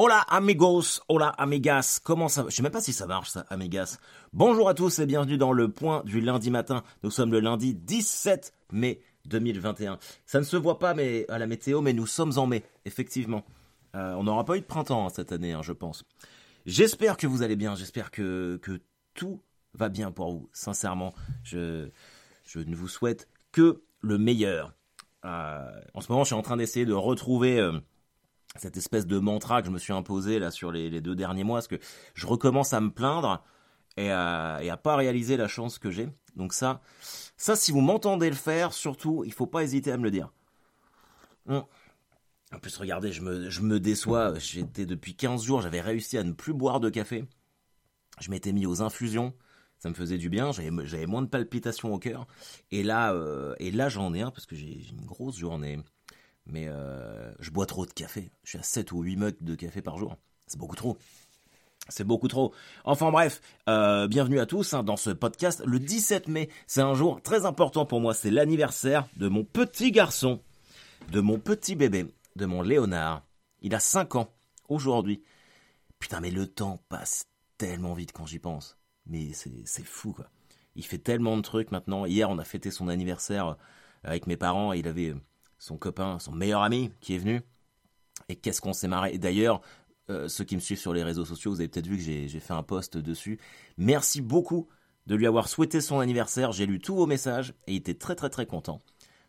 Hola 0.00 0.20
amigos, 0.28 1.00
hola 1.08 1.30
amigas, 1.30 1.98
comment 2.00 2.28
ça 2.28 2.44
va? 2.44 2.50
Je 2.50 2.54
sais 2.54 2.62
même 2.62 2.70
pas 2.70 2.80
si 2.80 2.92
ça 2.92 3.08
marche 3.08 3.30
ça, 3.30 3.44
amigas. 3.50 3.98
Bonjour 4.32 4.68
à 4.68 4.74
tous 4.74 5.00
et 5.00 5.06
bienvenue 5.06 5.38
dans 5.38 5.52
le 5.52 5.72
point 5.72 6.04
du 6.04 6.20
lundi 6.20 6.52
matin. 6.52 6.84
Nous 7.02 7.10
sommes 7.10 7.32
le 7.32 7.40
lundi 7.40 7.74
17 7.74 8.54
mai 8.70 9.00
2021. 9.24 9.98
Ça 10.24 10.38
ne 10.38 10.44
se 10.44 10.56
voit 10.56 10.78
pas 10.78 10.94
mais 10.94 11.28
à 11.28 11.36
la 11.36 11.48
météo, 11.48 11.80
mais 11.80 11.94
nous 11.94 12.06
sommes 12.06 12.30
en 12.36 12.46
mai, 12.46 12.62
effectivement. 12.84 13.44
Euh, 13.96 14.14
on 14.14 14.22
n'aura 14.22 14.44
pas 14.44 14.56
eu 14.56 14.60
de 14.60 14.66
printemps 14.66 15.04
hein, 15.04 15.08
cette 15.08 15.32
année, 15.32 15.52
hein, 15.52 15.62
je 15.62 15.72
pense. 15.72 16.04
J'espère 16.64 17.16
que 17.16 17.26
vous 17.26 17.42
allez 17.42 17.56
bien, 17.56 17.74
j'espère 17.74 18.12
que, 18.12 18.60
que 18.62 18.80
tout 19.14 19.42
va 19.74 19.88
bien 19.88 20.12
pour 20.12 20.30
vous, 20.30 20.48
sincèrement. 20.52 21.12
Je, 21.42 21.88
je 22.44 22.60
ne 22.60 22.76
vous 22.76 22.86
souhaite 22.86 23.26
que 23.50 23.82
le 24.02 24.16
meilleur. 24.16 24.74
Euh, 25.24 25.72
en 25.92 26.00
ce 26.00 26.12
moment, 26.12 26.22
je 26.22 26.28
suis 26.28 26.36
en 26.36 26.42
train 26.42 26.56
d'essayer 26.56 26.86
de 26.86 26.94
retrouver... 26.94 27.58
Euh, 27.58 27.80
cette 28.56 28.76
espèce 28.76 29.06
de 29.06 29.18
mantra 29.18 29.60
que 29.60 29.66
je 29.66 29.72
me 29.72 29.78
suis 29.78 29.92
imposé 29.92 30.38
là 30.38 30.50
sur 30.50 30.72
les, 30.72 31.00
deux 31.00 31.14
derniers 31.14 31.44
mois, 31.44 31.58
parce 31.58 31.68
que 31.68 31.78
je 32.14 32.26
recommence 32.26 32.72
à 32.72 32.80
me 32.80 32.90
plaindre 32.90 33.44
et 33.96 34.10
à, 34.10 34.80
pas 34.82 34.96
réaliser 34.96 35.36
la 35.36 35.48
chance 35.48 35.78
que 35.78 35.90
j'ai. 35.90 36.08
Donc 36.36 36.52
ça, 36.52 36.80
ça 37.36 37.56
si 37.56 37.72
vous 37.72 37.80
m'entendez 37.80 38.30
le 38.30 38.36
faire, 38.36 38.72
surtout, 38.72 39.24
il 39.24 39.32
faut 39.32 39.46
pas 39.46 39.62
hésiter 39.62 39.92
à 39.92 39.96
me 39.96 40.04
le 40.04 40.10
dire. 40.10 40.32
En 42.52 42.58
plus, 42.60 42.76
regardez, 42.76 43.12
je 43.12 43.22
me, 43.22 43.50
je 43.50 43.60
me 43.60 43.80
déçois. 43.80 44.38
J'étais 44.38 44.86
depuis 44.86 45.14
15 45.14 45.42
jours, 45.42 45.60
j'avais 45.60 45.80
réussi 45.80 46.16
à 46.16 46.24
ne 46.24 46.32
plus 46.32 46.52
boire 46.52 46.80
de 46.80 46.90
café. 46.90 47.24
Je 48.20 48.30
m'étais 48.30 48.52
mis 48.52 48.66
aux 48.66 48.82
infusions. 48.82 49.34
Ça 49.78 49.88
me 49.88 49.94
faisait 49.94 50.18
du 50.18 50.28
bien, 50.28 50.50
j'avais 50.50 51.06
moins 51.06 51.22
de 51.22 51.28
palpitations 51.28 51.94
au 51.94 51.98
cœur. 51.98 52.26
Et 52.72 52.82
là, 52.82 53.12
euh, 53.12 53.54
et 53.60 53.70
là 53.70 53.88
j'en 53.88 54.12
ai 54.12 54.22
un 54.22 54.32
parce 54.32 54.44
que 54.44 54.56
j'ai 54.56 54.88
une 54.90 55.04
grosse 55.04 55.36
journée. 55.36 55.78
Mais 56.48 56.66
euh, 56.68 57.30
je 57.40 57.50
bois 57.50 57.66
trop 57.66 57.86
de 57.86 57.92
café. 57.92 58.30
Je 58.42 58.50
suis 58.50 58.58
à 58.58 58.62
7 58.62 58.92
ou 58.92 59.02
8 59.02 59.16
mugs 59.16 59.36
de 59.40 59.54
café 59.54 59.82
par 59.82 59.98
jour. 59.98 60.16
C'est 60.46 60.58
beaucoup 60.58 60.76
trop. 60.76 60.96
C'est 61.90 62.04
beaucoup 62.04 62.28
trop. 62.28 62.52
Enfin 62.84 63.10
bref, 63.10 63.40
euh, 63.68 64.08
bienvenue 64.08 64.40
à 64.40 64.46
tous 64.46 64.74
hein, 64.74 64.82
dans 64.82 64.96
ce 64.96 65.10
podcast. 65.10 65.62
Le 65.64 65.78
17 65.78 66.28
mai, 66.28 66.48
c'est 66.66 66.80
un 66.80 66.94
jour 66.94 67.22
très 67.22 67.46
important 67.46 67.86
pour 67.86 68.00
moi. 68.00 68.14
C'est 68.14 68.30
l'anniversaire 68.30 69.06
de 69.16 69.28
mon 69.28 69.44
petit 69.44 69.92
garçon, 69.92 70.42
de 71.12 71.20
mon 71.20 71.38
petit 71.38 71.76
bébé, 71.76 72.06
de 72.36 72.46
mon 72.46 72.62
Léonard. 72.62 73.22
Il 73.60 73.74
a 73.74 73.80
5 73.80 74.16
ans 74.16 74.28
aujourd'hui. 74.68 75.22
Putain, 75.98 76.20
mais 76.20 76.30
le 76.30 76.46
temps 76.46 76.82
passe 76.88 77.26
tellement 77.58 77.94
vite 77.94 78.12
quand 78.12 78.26
j'y 78.26 78.38
pense. 78.38 78.78
Mais 79.06 79.32
c'est 79.32 79.84
fou 79.84 80.12
quoi. 80.12 80.30
Il 80.76 80.84
fait 80.84 80.98
tellement 80.98 81.36
de 81.36 81.42
trucs 81.42 81.72
maintenant. 81.72 82.06
Hier, 82.06 82.30
on 82.30 82.38
a 82.38 82.44
fêté 82.44 82.70
son 82.70 82.88
anniversaire 82.88 83.56
avec 84.04 84.26
mes 84.26 84.36
parents 84.36 84.72
et 84.72 84.78
il 84.78 84.88
avait 84.88 85.14
son 85.58 85.76
copain, 85.76 86.18
son 86.18 86.32
meilleur 86.32 86.62
ami 86.62 86.90
qui 87.00 87.14
est 87.14 87.18
venu. 87.18 87.42
Et 88.28 88.36
qu'est-ce 88.36 88.60
qu'on 88.60 88.72
s'est 88.72 88.88
marré. 88.88 89.18
D'ailleurs, 89.18 89.60
euh, 90.10 90.28
ceux 90.28 90.44
qui 90.44 90.54
me 90.54 90.60
suivent 90.60 90.78
sur 90.78 90.92
les 90.92 91.02
réseaux 91.02 91.24
sociaux, 91.24 91.50
vous 91.50 91.60
avez 91.60 91.68
peut-être 91.68 91.86
vu 91.86 91.96
que 91.96 92.02
j'ai 92.02 92.40
fait 92.40 92.54
un 92.54 92.62
post 92.62 92.96
dessus. 92.96 93.38
Merci 93.76 94.20
beaucoup 94.20 94.68
de 95.06 95.14
lui 95.14 95.26
avoir 95.26 95.48
souhaité 95.48 95.80
son 95.80 96.00
anniversaire. 96.00 96.52
J'ai 96.52 96.66
lu 96.66 96.80
tous 96.80 96.94
vos 96.94 97.06
messages 97.06 97.54
et 97.66 97.72
il 97.72 97.76
était 97.76 97.94
très 97.94 98.14
très 98.14 98.30
très 98.30 98.46
content. 98.46 98.82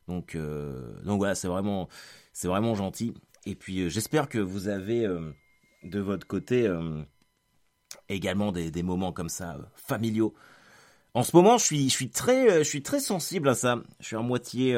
Donc, 0.07 0.35
euh, 0.35 1.01
donc 1.03 1.17
voilà, 1.17 1.35
c'est 1.35 1.47
vraiment, 1.47 1.87
c'est 2.33 2.47
vraiment 2.47 2.75
gentil. 2.75 3.13
Et 3.45 3.55
puis 3.55 3.81
euh, 3.81 3.89
j'espère 3.89 4.29
que 4.29 4.39
vous 4.39 4.67
avez 4.67 5.07
de 5.83 5.99
votre 5.99 6.27
côté 6.27 6.69
également 8.09 8.51
des, 8.51 8.83
moments 8.83 9.13
comme 9.13 9.29
ça 9.29 9.57
familiaux. 9.75 10.33
En 11.13 11.23
ce 11.23 11.35
moment, 11.35 11.57
je 11.57 11.65
suis, 11.65 11.89
je 11.89 11.93
suis 11.95 12.09
très, 12.09 12.59
je 12.59 12.69
suis 12.69 12.83
très 12.83 12.99
sensible 12.99 13.49
à 13.49 13.55
ça. 13.55 13.81
Je 13.99 14.07
suis 14.07 14.15
à 14.15 14.21
moitié 14.21 14.75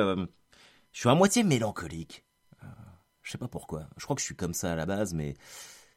je 0.92 1.00
suis 1.00 1.10
à 1.10 1.16
moitié 1.16 1.44
mélancolique. 1.44 2.26
Euh, 2.64 2.68
je 3.22 3.32
sais 3.32 3.38
pas 3.38 3.48
pourquoi. 3.48 3.88
Je 3.98 4.04
crois 4.04 4.16
que 4.16 4.22
je 4.22 4.26
suis 4.26 4.36
comme 4.36 4.54
ça 4.54 4.72
à 4.72 4.76
la 4.76 4.86
base, 4.86 5.14
mais 5.14 5.36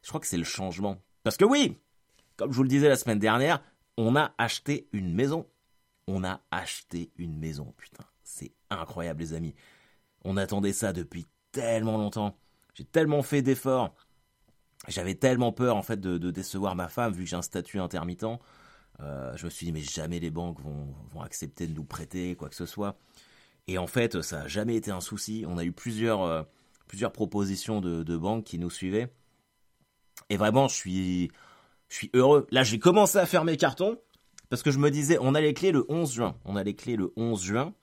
je 0.01 0.07
crois 0.09 0.19
que 0.19 0.27
c'est 0.27 0.37
le 0.37 0.43
changement. 0.43 1.01
Parce 1.23 1.37
que 1.37 1.45
oui, 1.45 1.77
comme 2.37 2.51
je 2.51 2.57
vous 2.57 2.63
le 2.63 2.69
disais 2.69 2.89
la 2.89 2.95
semaine 2.95 3.19
dernière, 3.19 3.61
on 3.97 4.15
a 4.15 4.33
acheté 4.37 4.87
une 4.93 5.13
maison. 5.13 5.47
On 6.07 6.23
a 6.23 6.41
acheté 6.51 7.11
une 7.17 7.37
maison, 7.37 7.73
putain. 7.77 8.03
C'est 8.23 8.51
incroyable, 8.69 9.21
les 9.21 9.33
amis. 9.33 9.55
On 10.23 10.37
attendait 10.37 10.73
ça 10.73 10.93
depuis 10.93 11.25
tellement 11.51 11.97
longtemps. 11.97 12.37
J'ai 12.73 12.83
tellement 12.83 13.23
fait 13.23 13.41
d'efforts. 13.41 13.95
J'avais 14.87 15.15
tellement 15.15 15.51
peur, 15.51 15.75
en 15.77 15.81
fait, 15.81 15.99
de, 15.99 16.31
décevoir 16.31 16.75
ma 16.75 16.89
femme, 16.89 17.13
vu 17.13 17.23
que 17.23 17.29
j'ai 17.29 17.35
un 17.35 17.41
statut 17.41 17.79
intermittent. 17.79 18.25
Euh, 18.99 19.35
je 19.35 19.45
me 19.45 19.49
suis 19.49 19.65
dit, 19.65 19.71
mais 19.71 19.81
jamais 19.81 20.19
les 20.19 20.29
banques 20.29 20.61
vont, 20.61 20.93
vont 21.09 21.21
accepter 21.21 21.67
de 21.67 21.73
nous 21.73 21.83
prêter 21.83 22.35
quoi 22.35 22.49
que 22.49 22.55
ce 22.55 22.65
soit. 22.65 22.97
Et 23.67 23.77
en 23.77 23.87
fait, 23.87 24.21
ça 24.21 24.39
n'a 24.39 24.47
jamais 24.47 24.75
été 24.75 24.91
un 24.91 25.01
souci. 25.01 25.43
On 25.47 25.57
a 25.57 25.63
eu 25.63 25.71
plusieurs, 25.71 26.21
euh, 26.23 26.43
plusieurs 26.87 27.11
propositions 27.11 27.81
de, 27.81 28.17
banques 28.17 28.43
qui 28.43 28.59
nous 28.59 28.69
suivaient. 28.69 29.11
Et 30.29 30.37
vraiment, 30.37 30.67
je 30.67 30.75
suis, 30.75 31.31
je 31.89 31.95
suis 31.95 32.09
heureux. 32.13 32.47
Là, 32.51 32.63
j'ai 32.63 32.79
commencé 32.79 33.17
à 33.17 33.25
faire 33.25 33.43
mes 33.43 33.57
cartons 33.57 33.99
parce 34.49 34.61
que 34.61 34.71
je 34.71 34.77
me 34.77 34.91
disais, 34.91 35.17
on 35.19 35.33
a 35.33 35.41
les 35.41 35.53
clés 35.53 35.71
le 35.71 35.85
11 35.89 36.13
juin. 36.13 36.35
On 36.45 36.55
a 36.55 36.63
les 36.63 36.75
clés 36.75 36.95
le 36.95 37.11
11 37.15 37.43
juin. 37.43 37.73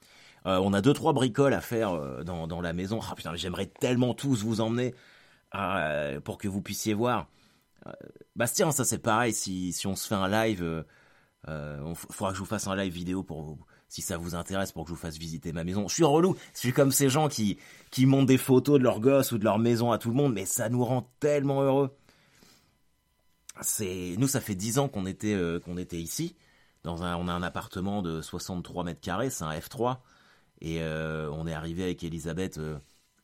Euh, 0.47 0.59
on 0.59 0.73
a 0.73 0.81
deux 0.81 0.93
trois 0.93 1.13
bricoles 1.13 1.55
à 1.55 1.61
faire 1.61 1.93
euh, 1.93 2.23
dans, 2.23 2.47
dans, 2.47 2.61
la 2.61 2.73
maison. 2.73 3.01
Ah 3.09 3.15
putain, 3.15 3.35
j'aimerais 3.35 3.67
tellement 3.67 4.15
tous 4.15 4.45
vous 4.45 4.61
emmener 4.61 4.95
pour 6.25 6.39
que 6.39 6.49
vous 6.49 6.63
puissiez 6.63 6.95
voir. 6.95 7.29
Bastien, 8.37 8.71
ça 8.71 8.85
c'est 8.85 8.99
pareil. 8.99 9.35
Si, 9.35 9.73
si 9.73 9.87
on 9.87 9.97
se 9.97 10.09
fait 10.09 10.15
un 10.15 10.29
live, 10.29 10.85
il 11.47 11.95
faudra 11.95 12.31
que 12.31 12.37
je 12.37 12.41
vous 12.41 12.47
fasse 12.47 12.69
un 12.69 12.77
live 12.77 12.93
vidéo 12.93 13.23
pour 13.23 13.43
vous 13.43 13.59
si 13.93 14.01
ça 14.01 14.17
vous 14.17 14.35
intéresse 14.35 14.73
pour 14.73 14.85
que 14.85 14.89
je 14.89 14.95
vous 14.95 15.01
fasse 15.01 15.19
visiter 15.19 15.53
ma 15.53 15.65
maison. 15.65 15.87
Je 15.87 15.93
suis 15.93 16.05
relou, 16.05 16.35
je 16.55 16.61
suis 16.61 16.73
comme 16.73 16.93
ces 16.93 17.11
gens 17.11 17.29
qui, 17.29 17.59
qui 17.91 18.07
montrent 18.07 18.25
des 18.25 18.39
photos 18.39 18.79
de 18.79 18.83
leur 18.85 19.01
gosse 19.01 19.33
ou 19.33 19.39
de 19.39 19.45
leur 19.45 19.59
maison 19.59 19.93
à 19.93 19.99
tout 19.99 20.09
le 20.09 20.15
monde, 20.15 20.33
mais 20.33 20.47
ça 20.47 20.71
nous 20.71 20.83
rend 20.83 21.13
tellement 21.21 21.61
heureux. 21.61 21.95
C'est 23.61 24.15
nous, 24.17 24.29
ça 24.29 24.41
fait 24.41 24.55
10 24.55 24.79
ans 24.79 24.89
qu'on 24.89 25.05
était, 25.05 25.35
euh, 25.35 25.61
était 25.77 26.01
ici. 26.01 26.37
Dans 26.85 27.03
un, 27.03 27.17
on 27.17 27.29
a 27.29 27.35
un 27.35 27.43
appartement 27.43 28.01
de 28.01 28.23
63 28.23 28.83
mètres 28.83 29.03
carrés, 29.03 29.29
c'est 29.29 29.45
un 29.45 29.53
F3. 29.53 29.99
Et 30.63 30.81
euh, 30.81 31.31
on 31.31 31.47
est 31.47 31.53
arrivé 31.53 31.83
avec 31.83 32.03
Elisabeth 32.03 32.57
euh, 32.57 32.79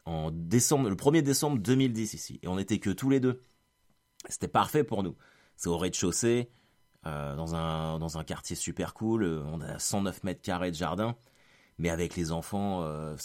en 0.04 0.30
décembre, 0.30 0.90
le 0.90 0.96
1er 0.96 1.22
décembre 1.22 1.56
2010 1.60 2.12
ici. 2.12 2.40
Et 2.42 2.46
on 2.46 2.58
était 2.58 2.78
que 2.78 2.90
tous 2.90 3.08
les 3.08 3.20
deux. 3.20 3.40
C'était 4.28 4.48
parfait 4.48 4.84
pour 4.84 5.02
nous. 5.02 5.16
C'est 5.56 5.70
au 5.70 5.78
rez-de-chaussée. 5.78 6.50
Euh, 7.06 7.36
dans, 7.36 7.54
un, 7.54 7.98
dans 7.98 8.18
un 8.18 8.24
quartier 8.24 8.56
super 8.56 8.94
cool. 8.94 9.24
Euh, 9.24 9.42
on 9.46 9.60
a 9.60 9.78
109 9.78 10.24
mètres 10.24 10.42
carrés 10.42 10.70
de 10.70 10.76
jardin. 10.76 11.16
Mais 11.78 11.90
avec 11.90 12.16
les 12.16 12.32
enfants, 12.32 12.82
euh, 12.82 13.16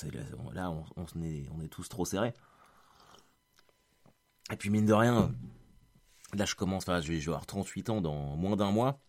là, 0.54 0.72
on, 0.96 1.06
est, 1.24 1.48
on 1.58 1.62
est 1.62 1.68
tous 1.68 1.90
trop 1.90 2.06
serrés. 2.06 2.34
Et 4.52 4.56
puis, 4.58 4.70
mine 4.70 4.86
de 4.86 4.94
rien, 4.94 5.34
là, 6.36 6.46
je 6.46 6.54
commence, 6.54 6.84
enfin, 6.84 7.02
je 7.02 7.12
vais 7.12 7.28
avoir 7.28 7.48
38 7.48 7.90
ans 7.90 8.02
dans 8.02 8.36
moins 8.36 8.56
d'un 8.56 8.72
mois. 8.72 9.00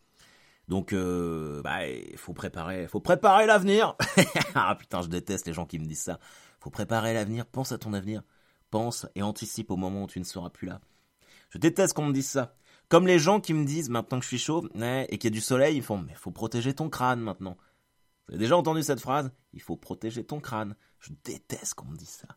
Donc, 0.69 0.95
bah, 0.95 1.87
il 1.87 2.17
faut 2.17 2.33
préparer, 2.33 2.89
faut 2.89 3.01
préparer 3.01 3.45
l'avenir. 3.45 3.97
ah 4.55 4.75
putain, 4.77 5.03
je 5.03 5.09
déteste 5.09 5.47
les 5.47 5.53
gens 5.53 5.67
qui 5.67 5.79
me 5.79 5.85
disent 5.85 6.01
ça. 6.01 6.19
Faut 6.61 6.71
préparer 6.71 7.13
l'avenir. 7.13 7.45
Pense 7.45 7.73
à 7.73 7.77
ton 7.77 7.93
avenir. 7.93 8.23
Pense 8.71 9.07
et 9.15 9.23
anticipe 9.23 9.71
au 9.71 9.77
moment 9.77 10.05
où 10.05 10.07
tu 10.07 10.21
ne 10.21 10.25
seras 10.25 10.49
plus 10.49 10.67
là. 10.67 10.81
Je 11.51 11.59
déteste 11.59 11.93
qu'on 11.93 12.07
me 12.07 12.15
dise 12.15 12.29
ça. 12.29 12.57
Comme 12.95 13.09
les 13.09 13.19
gens 13.19 13.41
qui 13.41 13.55
me 13.55 13.65
disent 13.65 13.91
maintenant 13.91 14.21
que 14.21 14.23
je 14.23 14.29
suis 14.29 14.39
chaud 14.39 14.69
et 14.77 15.19
qu'il 15.19 15.25
y 15.25 15.27
a 15.27 15.31
du 15.35 15.41
soleil, 15.41 15.77
ils 15.77 15.83
font 15.83 15.99
mais 15.99 16.15
faut 16.15 16.31
protéger 16.31 16.75
ton 16.75 16.89
crâne 16.89 17.19
maintenant. 17.19 17.57
Vous 18.29 18.35
avez 18.35 18.39
déjà 18.39 18.57
entendu 18.57 18.85
cette 18.85 19.01
phrase 19.01 19.33
Il 19.53 19.61
faut 19.61 19.75
protéger 19.75 20.23
ton 20.23 20.39
crâne. 20.39 20.77
Je 21.01 21.11
déteste 21.25 21.75
qu'on 21.75 21.87
me 21.87 21.97
dise 21.97 22.11
ça. 22.11 22.29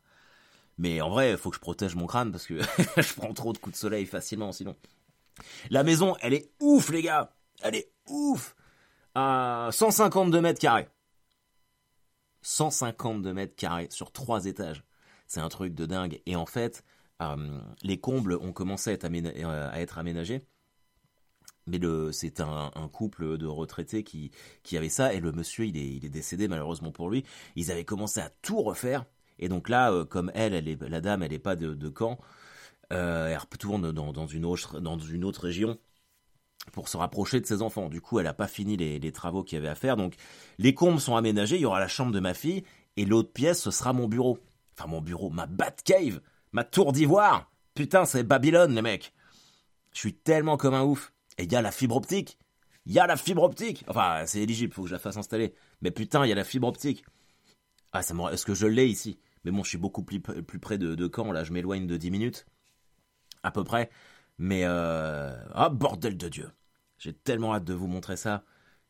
Mais 0.76 1.00
en 1.00 1.10
vrai, 1.10 1.30
il 1.30 1.36
faut 1.36 1.50
que 1.50 1.54
je 1.54 1.60
protège 1.60 1.94
mon 1.94 2.08
crâne 2.08 2.32
parce 2.32 2.44
que 2.44 2.60
je 2.96 3.14
prends 3.14 3.32
trop 3.34 3.52
de 3.52 3.58
coups 3.58 3.74
de 3.74 3.78
soleil 3.78 4.04
facilement 4.04 4.50
sinon. 4.50 4.74
La 5.70 5.84
maison, 5.84 6.16
elle 6.22 6.34
est 6.34 6.50
ouf 6.58 6.90
les 6.90 7.02
gars. 7.02 7.36
Elle 7.62 7.76
est 7.76 7.92
ouf. 8.08 8.56
À 9.14 9.68
152 9.70 10.40
mètres 10.40 10.58
carrés. 10.58 10.88
152 12.42 13.32
mètres 13.32 13.54
carrés 13.54 13.86
sur 13.92 14.10
trois 14.10 14.46
étages. 14.46 14.82
C'est 15.28 15.38
un 15.38 15.50
truc 15.50 15.72
de 15.72 15.86
dingue. 15.86 16.20
Et 16.26 16.34
en 16.34 16.46
fait, 16.46 16.82
les 17.82 17.98
combles 17.98 18.34
ont 18.34 18.52
commencé 18.52 18.90
à 18.90 18.92
être, 18.92 19.04
euh, 19.04 19.86
aménagés. 19.96 20.42
Mais 21.66 21.80
c'est 22.12 22.40
un, 22.40 22.70
couple 22.92 23.36
de 23.36 23.46
retraités 23.46 24.02
qui, 24.02 24.30
avait 24.72 24.88
ça, 24.88 25.12
et 25.12 25.20
le 25.20 25.32
monsieur, 25.32 25.66
il 25.66 25.76
est, 25.76 26.08
décédé 26.08 26.48
malheureusement 26.48 26.92
pour 26.92 27.10
lui. 27.10 27.24
Ils 27.56 27.70
avaient 27.70 27.84
commencé 27.84 28.20
à 28.20 28.30
tout 28.42 28.62
refaire, 28.62 29.04
et 29.38 29.48
donc 29.48 29.68
là, 29.68 29.92
euh, 29.92 30.04
comme 30.04 30.30
elle, 30.34 30.78
la 30.80 31.00
dame, 31.00 31.22
elle 31.22 31.32
n'est 31.32 31.38
pas 31.38 31.56
de, 31.56 31.74
de 31.74 31.92
Caen, 31.96 32.18
elle 32.90 33.36
retourne 33.36 33.92
dans, 33.92 34.26
une 34.26 34.46
autre, 34.46 35.42
région 35.42 35.78
pour 36.72 36.88
se 36.88 36.96
rapprocher 36.96 37.38
de 37.40 37.46
ses 37.46 37.60
enfants. 37.60 37.90
Du 37.90 38.00
coup, 38.00 38.18
elle 38.18 38.24
n'a 38.24 38.34
pas 38.34 38.48
fini 38.48 38.78
les, 38.78 39.12
travaux 39.12 39.44
qu'il 39.44 39.56
y 39.56 39.58
avait 39.58 39.68
à 39.68 39.74
faire. 39.74 39.98
Donc, 39.98 40.14
les 40.58 40.72
combles 40.72 41.00
sont 41.00 41.16
aménagés, 41.16 41.56
il 41.56 41.62
y 41.62 41.66
aura 41.66 41.80
la 41.80 41.88
chambre 41.88 42.12
de 42.12 42.20
ma 42.20 42.32
fille, 42.32 42.64
et 42.96 43.04
l'autre 43.04 43.32
pièce, 43.32 43.60
ce 43.60 43.70
sera 43.70 43.92
mon 43.92 44.08
bureau. 44.08 44.38
Enfin, 44.78 44.88
mon 44.88 45.02
bureau, 45.02 45.28
ma 45.28 45.44
Batcave 45.44 46.20
Ma 46.52 46.64
tour 46.64 46.92
d'ivoire 46.92 47.50
Putain, 47.74 48.04
c'est 48.04 48.22
Babylone, 48.24 48.74
les 48.74 48.82
mecs 48.82 49.12
Je 49.92 49.98
suis 49.98 50.14
tellement 50.14 50.56
comme 50.56 50.74
un 50.74 50.82
ouf. 50.82 51.12
Et 51.36 51.44
il 51.44 51.52
y 51.52 51.56
a 51.56 51.62
la 51.62 51.70
fibre 51.70 51.96
optique 51.96 52.38
Il 52.86 52.92
y 52.92 52.98
a 52.98 53.06
la 53.06 53.16
fibre 53.16 53.42
optique 53.42 53.84
Enfin, 53.88 54.24
c'est 54.26 54.40
éligible, 54.40 54.72
faut 54.72 54.82
que 54.82 54.88
je 54.88 54.94
la 54.94 54.98
fasse 54.98 55.16
installer. 55.16 55.54
Mais 55.82 55.90
putain, 55.90 56.24
il 56.24 56.28
y 56.28 56.32
a 56.32 56.34
la 56.34 56.44
fibre 56.44 56.68
optique 56.68 57.04
Ah, 57.92 58.02
ça 58.02 58.14
Est-ce 58.32 58.46
que 58.46 58.54
je 58.54 58.66
l'ai 58.66 58.88
ici? 58.88 59.18
Mais 59.44 59.50
bon, 59.50 59.62
je 59.62 59.68
suis 59.68 59.78
beaucoup 59.78 60.02
plus, 60.02 60.20
près 60.20 60.78
de, 60.78 60.94
de 60.94 61.10
Caen, 61.14 61.32
là, 61.32 61.44
je 61.44 61.52
m'éloigne 61.52 61.86
de 61.86 61.96
10 61.96 62.10
minutes. 62.10 62.46
à 63.42 63.50
peu 63.50 63.64
près. 63.64 63.90
Mais 64.38 64.62
euh, 64.64 65.36
ah 65.54 65.68
bordel 65.68 66.16
de 66.16 66.28
Dieu, 66.28 66.50
j'ai 66.98 67.12
tellement 67.12 67.54
hâte 67.54 67.64
de 67.64 67.74
vous 67.74 67.88
montrer 67.88 68.16
ça. 68.16 68.44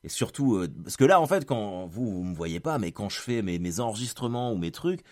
Et 0.04 0.08
surtout, 0.08 0.56
euh, 0.56 0.68
parce 0.84 0.96
que 0.96 1.04
là, 1.04 1.20
en 1.20 1.26
fait, 1.26 1.44
quand 1.46 1.86
vous, 1.86 2.10
vous 2.10 2.24
me 2.24 2.34
voyez 2.34 2.60
pas, 2.60 2.78
mais 2.78 2.92
quand 2.92 3.08
je 3.08 3.18
fais 3.20 3.42
mes 3.42 3.80
enregistrements 3.80 4.52
ou 4.52 4.56
mes 4.58 4.70
trucs, 4.70 5.02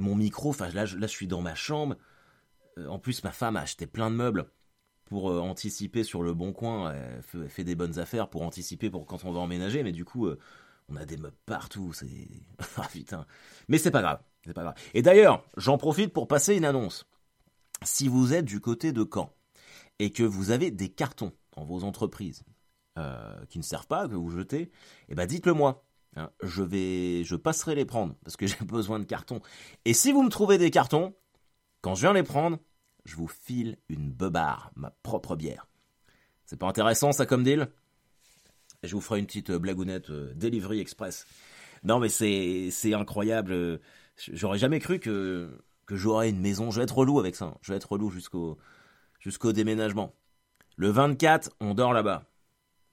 mon 0.00 0.14
micro, 0.14 0.50
enfin 0.50 0.68
là, 0.70 0.86
je- 0.86 0.96
là, 0.98 1.06
je 1.06 1.12
suis 1.12 1.26
dans 1.26 1.40
ma 1.42 1.54
chambre. 1.54 1.96
Euh, 2.78 2.88
en 2.88 2.98
plus, 2.98 3.24
ma 3.24 3.32
femme 3.32 3.56
a 3.56 3.60
acheté 3.62 3.86
plein 3.86 4.10
de 4.10 4.16
meubles 4.16 4.50
pour 5.06 5.30
euh, 5.30 5.40
anticiper 5.40 6.04
sur 6.04 6.22
le 6.22 6.34
bon 6.34 6.52
coin. 6.52 6.92
Elle 6.92 7.48
fait, 7.50 7.64
des 7.64 7.74
bonnes 7.74 7.98
affaires 7.98 8.28
pour 8.30 8.42
anticiper 8.42 8.90
pour 8.90 9.06
quand 9.06 9.24
on 9.24 9.32
va 9.32 9.40
emménager, 9.40 9.82
mais 9.82 9.92
du 9.92 10.04
coup, 10.04 10.26
euh, 10.26 10.38
on 10.88 10.96
a 10.96 11.04
des 11.06 11.16
meubles 11.16 11.36
partout. 11.46 11.92
C'est 11.92 12.08
ah 12.78 12.88
putain. 12.92 13.26
Mais 13.68 13.78
c'est 13.78 13.90
pas 13.90 14.02
grave, 14.02 14.22
c'est 14.46 14.54
pas 14.54 14.62
grave. 14.62 14.76
Et 14.94 15.02
d'ailleurs, 15.02 15.44
j'en 15.56 15.78
profite 15.78 16.12
pour 16.12 16.28
passer 16.28 16.56
une 16.56 16.64
annonce. 16.64 17.06
Si 17.82 18.08
vous 18.08 18.34
êtes 18.34 18.44
du 18.46 18.60
côté 18.60 18.92
de 18.92 19.06
Caen 19.12 19.32
et 19.98 20.12
que 20.12 20.22
vous 20.24 20.50
avez 20.50 20.70
des 20.70 20.90
cartons 20.90 21.32
dans 21.56 21.64
vos 21.64 21.84
entreprises 21.84 22.44
qui 23.48 23.58
ne 23.58 23.62
servent 23.64 23.86
pas, 23.86 24.06
que 24.08 24.14
vous 24.14 24.30
jetez, 24.30 24.70
eh 25.08 25.14
ben 25.14 25.26
dites-le 25.26 25.54
moi. 25.54 25.84
Hein. 26.16 26.30
je 26.42 26.62
vais, 26.62 27.24
je 27.24 27.36
passerai 27.36 27.74
les 27.74 27.84
prendre 27.84 28.14
parce 28.24 28.36
que 28.36 28.46
j'ai 28.48 28.64
besoin 28.64 28.98
de 28.98 29.04
cartons. 29.04 29.40
Et 29.84 29.94
si 29.94 30.12
vous 30.12 30.22
me 30.22 30.30
trouvez 30.30 30.58
des 30.58 30.70
cartons, 30.70 31.14
quand 31.80 31.94
je 31.94 32.02
viens 32.02 32.12
les 32.12 32.22
prendre, 32.22 32.58
je 33.04 33.16
vous 33.16 33.28
file 33.28 33.78
une 33.88 34.10
beubare, 34.12 34.70
ma 34.76 34.90
propre 35.02 35.36
bière. 35.36 35.66
C'est 36.44 36.58
pas 36.58 36.68
intéressant 36.68 37.12
ça 37.12 37.26
comme 37.26 37.44
deal? 37.44 37.68
Je 38.82 38.94
vous 38.94 39.00
ferai 39.00 39.18
une 39.20 39.26
petite 39.26 39.50
euh, 39.50 39.58
blagounette 39.58 40.10
euh, 40.10 40.32
Delivery 40.34 40.80
Express. 40.80 41.26
Non 41.84 41.98
mais 41.98 42.08
c'est 42.08 42.94
incroyable. 42.94 43.52
euh, 43.52 43.78
J'aurais 44.32 44.58
jamais 44.58 44.80
cru 44.80 44.98
que 44.98 45.50
que 45.86 45.96
j'aurais 45.96 46.30
une 46.30 46.40
maison. 46.40 46.70
Je 46.70 46.78
vais 46.78 46.84
être 46.84 46.96
relou 46.96 47.18
avec 47.18 47.34
ça. 47.36 47.56
Je 47.62 47.72
vais 47.72 47.76
être 47.76 47.90
relou 47.92 48.10
jusqu'au 48.10 48.58
jusqu'au 49.18 49.52
déménagement. 49.52 50.14
Le 50.76 50.88
24, 50.88 51.50
on 51.60 51.74
dort 51.74 51.92
là-bas. 51.92 52.24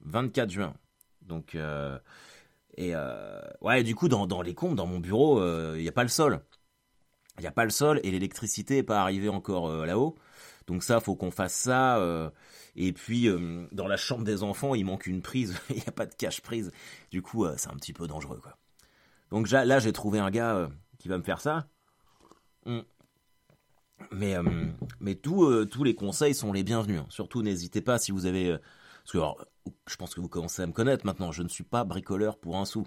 24 0.02 0.50
juin. 0.50 0.74
Donc 1.22 1.56
euh, 1.56 2.00
et 2.78 2.92
euh, 2.96 3.42
ouais, 3.62 3.84
du 3.84 3.96
coup 3.96 4.08
dans 4.08 4.28
dans 4.28 4.42
les 4.42 4.54
comptes, 4.56 4.76
dans 4.76 4.88
mon 4.88 5.00
bureau, 5.00 5.44
il 5.76 5.82
n'y 5.82 5.90
a 5.90 5.92
pas 5.94 6.04
le 6.04 6.10
sol. 6.10 6.42
Il 7.38 7.42
n'y 7.42 7.48
a 7.48 7.52
pas 7.52 7.66
le 7.66 7.70
sol 7.70 8.00
et 8.04 8.12
l'électricité 8.12 8.76
n'est 8.76 8.84
pas 8.84 9.02
arrivée 9.02 9.30
encore 9.30 9.68
euh, 9.70 9.86
là-haut. 9.86 10.16
Donc 10.66 10.84
ça, 10.84 11.00
faut 11.00 11.16
qu'on 11.16 11.32
fasse 11.32 11.54
ça. 11.54 11.98
euh, 12.00 12.30
et 12.76 12.94
puis 12.94 13.28
euh, 13.28 13.68
dans 13.72 13.88
la 13.88 13.98
chambre 13.98 14.24
des 14.24 14.44
enfants, 14.44 14.74
il 14.76 14.86
manque 14.86 15.06
une 15.08 15.22
prise. 15.22 15.56
Il 15.70 15.76
n'y 15.76 15.84
a 15.88 15.92
pas 15.92 16.06
de 16.06 16.14
cache 16.16 16.42
prise. 16.42 16.72
Du 17.12 17.22
coup, 17.22 17.46
euh, 17.46 17.54
c'est 17.58 17.70
un 17.70 17.76
petit 17.76 17.94
peu 17.94 18.08
dangereux, 18.08 18.40
quoi. 18.42 18.58
Donc 19.32 19.50
là, 19.52 19.80
j'ai 19.80 19.94
trouvé 19.94 20.20
un 20.20 20.32
gars 20.32 20.56
euh, 20.56 20.68
qui 21.00 21.10
va 21.10 21.18
me 21.18 21.24
faire 21.24 21.42
ça. 21.42 21.68
Mm. 22.66 22.80
Mais 24.12 24.36
euh, 24.36 24.44
mais 25.00 25.16
tous 25.16 25.46
euh, 25.46 25.66
tous 25.66 25.84
les 25.84 25.96
conseils 25.96 26.34
sont 26.36 26.54
les 26.54 26.64
bienvenus. 26.64 27.02
hein. 27.02 27.08
Surtout, 27.10 27.42
n'hésitez 27.44 27.82
pas 27.82 27.98
si 28.00 28.12
vous 28.12 28.26
avez. 28.26 28.58
Parce 29.14 29.38
que 29.38 29.46
je 29.88 29.96
pense 29.96 30.14
que 30.14 30.22
vous 30.22 30.28
commencez 30.28 30.62
à 30.62 30.68
me 30.68 30.74
connaître 30.74 31.06
maintenant. 31.06 31.32
Je 31.32 31.44
ne 31.44 31.48
suis 31.48 31.64
pas 31.64 31.84
bricoleur 31.84 32.38
pour 32.38 32.58
un 32.58 32.66
sou. 32.66 32.86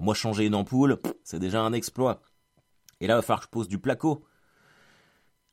Moi, 0.00 0.14
changer 0.14 0.46
une 0.46 0.54
ampoule, 0.54 0.98
c'est 1.24 1.38
déjà 1.38 1.60
un 1.60 1.72
exploit. 1.74 2.22
Et 3.00 3.06
là, 3.06 3.14
il 3.14 3.16
va 3.16 3.22
falloir 3.22 3.40
que 3.40 3.46
je 3.46 3.50
pose 3.50 3.68
du 3.68 3.78
placo. 3.78 4.24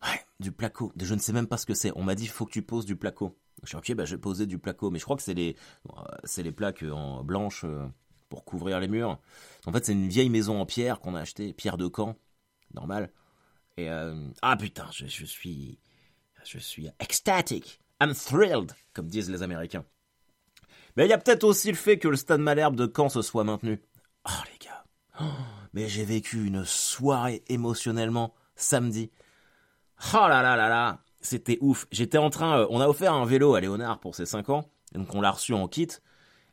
Ouais, 0.03 0.21
du 0.39 0.53
placo. 0.53 0.93
Je 0.97 1.13
ne 1.13 1.19
sais 1.19 1.33
même 1.33 1.47
pas 1.47 1.57
ce 1.57 1.65
que 1.65 1.73
c'est. 1.73 1.91
On 1.95 2.03
m'a 2.03 2.15
dit, 2.15 2.27
faut 2.27 2.45
que 2.45 2.51
tu 2.51 2.61
poses 2.61 2.85
du 2.85 2.95
placo. 2.95 3.37
Je 3.63 3.69
suis 3.69 3.77
ok, 3.77 3.93
bah, 3.93 4.05
je 4.05 4.15
vais 4.15 4.21
poser 4.21 4.45
du 4.45 4.57
placo. 4.57 4.89
Mais 4.89 4.99
je 4.99 5.03
crois 5.03 5.17
que 5.17 5.21
c'est 5.21 5.33
les, 5.33 5.57
euh, 5.89 6.01
c'est 6.23 6.43
les 6.43 6.53
plaques 6.53 6.83
en 6.83 7.23
blanche 7.25 7.65
euh, 7.65 7.85
pour 8.29 8.45
couvrir 8.45 8.79
les 8.79 8.87
murs. 8.87 9.19
En 9.65 9.73
fait, 9.73 9.85
c'est 9.85 9.91
une 9.91 10.07
vieille 10.07 10.29
maison 10.29 10.61
en 10.61 10.65
pierre 10.65 11.01
qu'on 11.01 11.15
a 11.15 11.21
achetée, 11.21 11.51
pierre 11.51 11.77
de 11.77 11.89
Caen, 11.93 12.15
normal. 12.73 13.11
Et 13.75 13.89
euh, 13.89 14.29
ah 14.41 14.55
putain, 14.55 14.87
je, 14.91 15.07
je 15.07 15.25
suis, 15.25 15.79
je 16.45 16.57
suis 16.57 16.87
ecstatic. 17.01 17.81
I'm 18.01 18.13
thrilled, 18.13 18.71
comme 18.93 19.07
disent 19.07 19.29
les 19.29 19.43
Américains. 19.43 19.83
Mais 20.95 21.05
il 21.05 21.09
y 21.09 21.13
a 21.13 21.17
peut-être 21.17 21.43
aussi 21.43 21.69
le 21.69 21.77
fait 21.77 21.99
que 21.99 22.07
le 22.07 22.15
stade 22.15 22.41
Malherbe 22.41 22.75
de 22.75 22.91
Caen 22.93 23.09
se 23.09 23.21
soit 23.21 23.43
maintenu. 23.43 23.81
Oh 24.25 24.31
les 24.51 24.65
gars, 24.65 24.83
Oh, 25.21 25.25
mais 25.73 25.87
j'ai 25.87 26.05
vécu 26.05 26.45
une 26.45 26.63
soirée 26.65 27.43
émotionnellement 27.47 28.33
samedi. 28.55 29.11
Oh 30.13 30.27
là 30.27 30.41
là 30.41 30.55
là 30.55 30.69
là, 30.69 30.99
c'était 31.19 31.57
ouf. 31.61 31.87
J'étais 31.91 32.17
en 32.17 32.29
train, 32.29 32.59
euh, 32.59 32.67
on 32.69 32.79
a 32.79 32.87
offert 32.87 33.13
un 33.13 33.25
vélo 33.25 33.53
à 33.55 33.59
Léonard 33.59 33.99
pour 33.99 34.15
ses 34.15 34.25
5 34.25 34.49
ans, 34.49 34.69
donc 34.93 35.13
on 35.13 35.21
l'a 35.21 35.31
reçu 35.31 35.53
en 35.53 35.67
kit. 35.67 35.89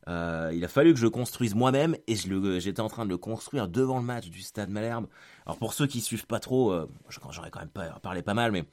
Euh, 0.08 0.52
il 0.54 0.64
a 0.64 0.68
fallu 0.68 0.94
que 0.94 1.00
je 1.00 1.06
construise 1.08 1.54
moi-même 1.54 1.96
et 2.06 2.14
j'étais 2.14 2.80
en 2.80 2.88
train 2.88 3.04
de 3.04 3.10
le 3.10 3.18
construire 3.18 3.66
devant 3.66 3.98
le 3.98 4.04
match 4.04 4.28
du 4.28 4.40
Stade 4.40 4.70
Malherbe. 4.70 5.06
Alors 5.46 5.58
pour 5.58 5.72
ceux 5.72 5.86
qui 5.86 6.00
suivent 6.00 6.26
pas 6.26 6.38
trop, 6.38 6.72
euh, 6.72 6.88
j'aurais 7.30 7.50
quand 7.50 7.58
même 7.60 7.68
pas 7.68 7.98
parlé 8.00 8.22
pas 8.22 8.34
mal, 8.34 8.52
mais 8.52 8.64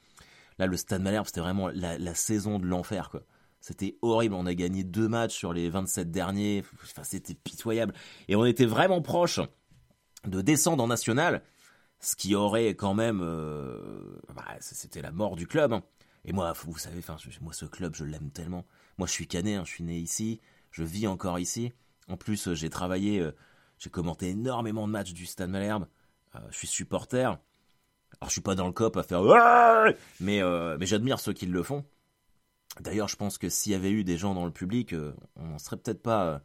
là 0.58 0.66
le 0.66 0.76
Stade 0.76 1.02
Malherbe 1.02 1.26
c'était 1.26 1.40
vraiment 1.40 1.68
la, 1.68 2.14
saison 2.14 2.58
de 2.58 2.66
l'enfer 2.66 3.10
quoi. 3.10 3.22
C'était 3.60 3.96
horrible, 4.02 4.34
on 4.34 4.44
a 4.44 4.52
gagné 4.52 4.84
deux 4.84 5.08
matchs 5.08 5.34
sur 5.34 5.54
les 5.54 5.70
27 5.70 6.10
derniers, 6.10 6.62
enfin 6.82 7.02
c'était 7.02 7.32
pitoyable. 7.32 7.94
Et 8.28 8.36
on 8.36 8.44
était 8.44 8.66
vraiment 8.66 9.00
proche 9.00 9.40
de 10.26 10.42
descendre 10.42 10.84
en 10.84 10.86
national, 10.86 11.42
ce 11.98 12.14
qui 12.14 12.34
aurait 12.34 12.74
quand 12.74 12.92
même, 12.92 13.20
euh, 13.22 14.18
bah, 14.34 14.44
c'était 14.60 15.00
la 15.00 15.12
mort 15.12 15.36
du 15.36 15.46
club. 15.46 15.72
hein. 15.72 15.82
Et 16.26 16.32
moi, 16.34 16.52
vous 16.52 16.76
savez, 16.76 17.00
moi 17.40 17.54
ce 17.54 17.64
club, 17.64 17.94
je 17.94 18.04
l'aime 18.04 18.30
tellement. 18.30 18.66
Moi, 18.98 19.06
je 19.06 19.12
suis 19.12 19.26
canet, 19.26 19.56
hein, 19.56 19.62
je 19.64 19.70
suis 19.70 19.84
né 19.84 19.98
ici, 19.98 20.40
je 20.70 20.82
vis 20.82 21.06
encore 21.06 21.38
ici. 21.38 21.72
En 22.08 22.18
plus, 22.18 22.48
euh, 22.48 22.54
j'ai 22.54 22.68
travaillé, 22.68 23.20
euh, 23.20 23.32
j'ai 23.78 23.88
commenté 23.88 24.28
énormément 24.28 24.86
de 24.86 24.92
matchs 24.92 25.14
du 25.14 25.24
Stade 25.24 25.50
Malherbe. 25.50 25.86
Je 26.50 26.56
suis 26.56 26.66
supporter. 26.66 27.38
Alors, 28.20 28.28
je 28.28 28.32
suis 28.32 28.40
pas 28.40 28.54
dans 28.54 28.66
le 28.66 28.72
cop 28.72 28.96
à 28.96 29.02
faire, 29.02 29.22
mais 30.20 30.42
euh, 30.42 30.76
mais 30.78 30.86
j'admire 30.86 31.20
ceux 31.20 31.32
qui 31.32 31.46
le 31.46 31.62
font. 31.62 31.84
D'ailleurs, 32.80 33.08
je 33.08 33.16
pense 33.16 33.38
que 33.38 33.48
s'il 33.48 33.72
y 33.72 33.74
avait 33.74 33.90
eu 33.90 34.04
des 34.04 34.16
gens 34.16 34.34
dans 34.34 34.44
le 34.44 34.50
public, 34.50 34.92
euh, 34.92 35.14
on 35.36 35.58
serait 35.58 35.76
peut-être 35.76 36.02
pas, 36.02 36.40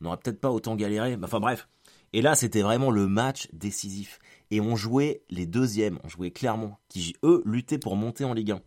on 0.00 0.04
n'aurait 0.04 0.18
peut-être 0.18 0.40
pas 0.40 0.50
autant 0.50 0.76
galéré. 0.76 1.18
Enfin 1.22 1.40
bref. 1.40 1.68
Et 2.12 2.22
là, 2.22 2.34
c'était 2.34 2.62
vraiment 2.62 2.90
le 2.90 3.06
match 3.06 3.48
décisif. 3.52 4.18
Et 4.50 4.60
on 4.60 4.74
jouait 4.74 5.22
les 5.30 5.46
deuxièmes, 5.46 6.00
on 6.02 6.08
jouait 6.08 6.32
Clermont, 6.32 6.74
qui 6.88 7.14
eux 7.22 7.42
luttaient 7.44 7.78
pour 7.78 7.96
monter 7.96 8.24
en 8.24 8.34
Ligue 8.34 8.52
1. 8.52 8.60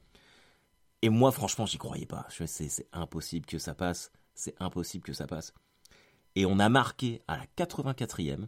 Et 1.02 1.10
moi, 1.10 1.32
franchement, 1.34 1.66
j'y 1.66 1.78
croyais 1.78 2.06
pas. 2.06 2.26
C'est 2.30 2.88
impossible 2.94 3.46
que 3.46 3.58
ça 3.58 3.76
passe. 3.76 4.12
C'est 4.36 4.56
impossible 4.62 5.04
que 5.04 5.12
ça 5.12 5.28
passe. 5.28 5.54
Et 6.36 6.46
on 6.46 6.60
a 6.60 6.70
marqué 6.70 7.22
à 7.28 7.38
la 7.38 7.46
84e. 7.58 8.48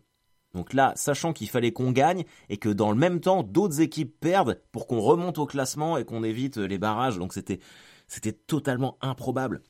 Donc 0.55 0.73
là, 0.73 0.93
sachant 0.95 1.33
qu'il 1.33 1.49
fallait 1.49 1.73
qu'on 1.73 1.91
gagne 1.91 2.23
et 2.47 2.55
que 2.57 2.69
dans 2.69 2.89
le 2.89 2.97
même 2.97 3.19
temps, 3.19 3.43
d'autres 3.43 3.81
équipes 3.81 4.17
perdent 4.19 4.61
pour 4.71 4.87
qu'on 4.87 5.01
remonte 5.01 5.37
au 5.37 5.45
classement 5.45 5.97
et 5.97 6.05
qu'on 6.05 6.23
évite 6.23 6.55
les 6.55 6.77
barrages. 6.77 7.17
Donc 7.17 7.33
c'était, 7.33 7.59
c'était 8.07 8.31
totalement 8.31 8.97
improbable. 9.01 9.61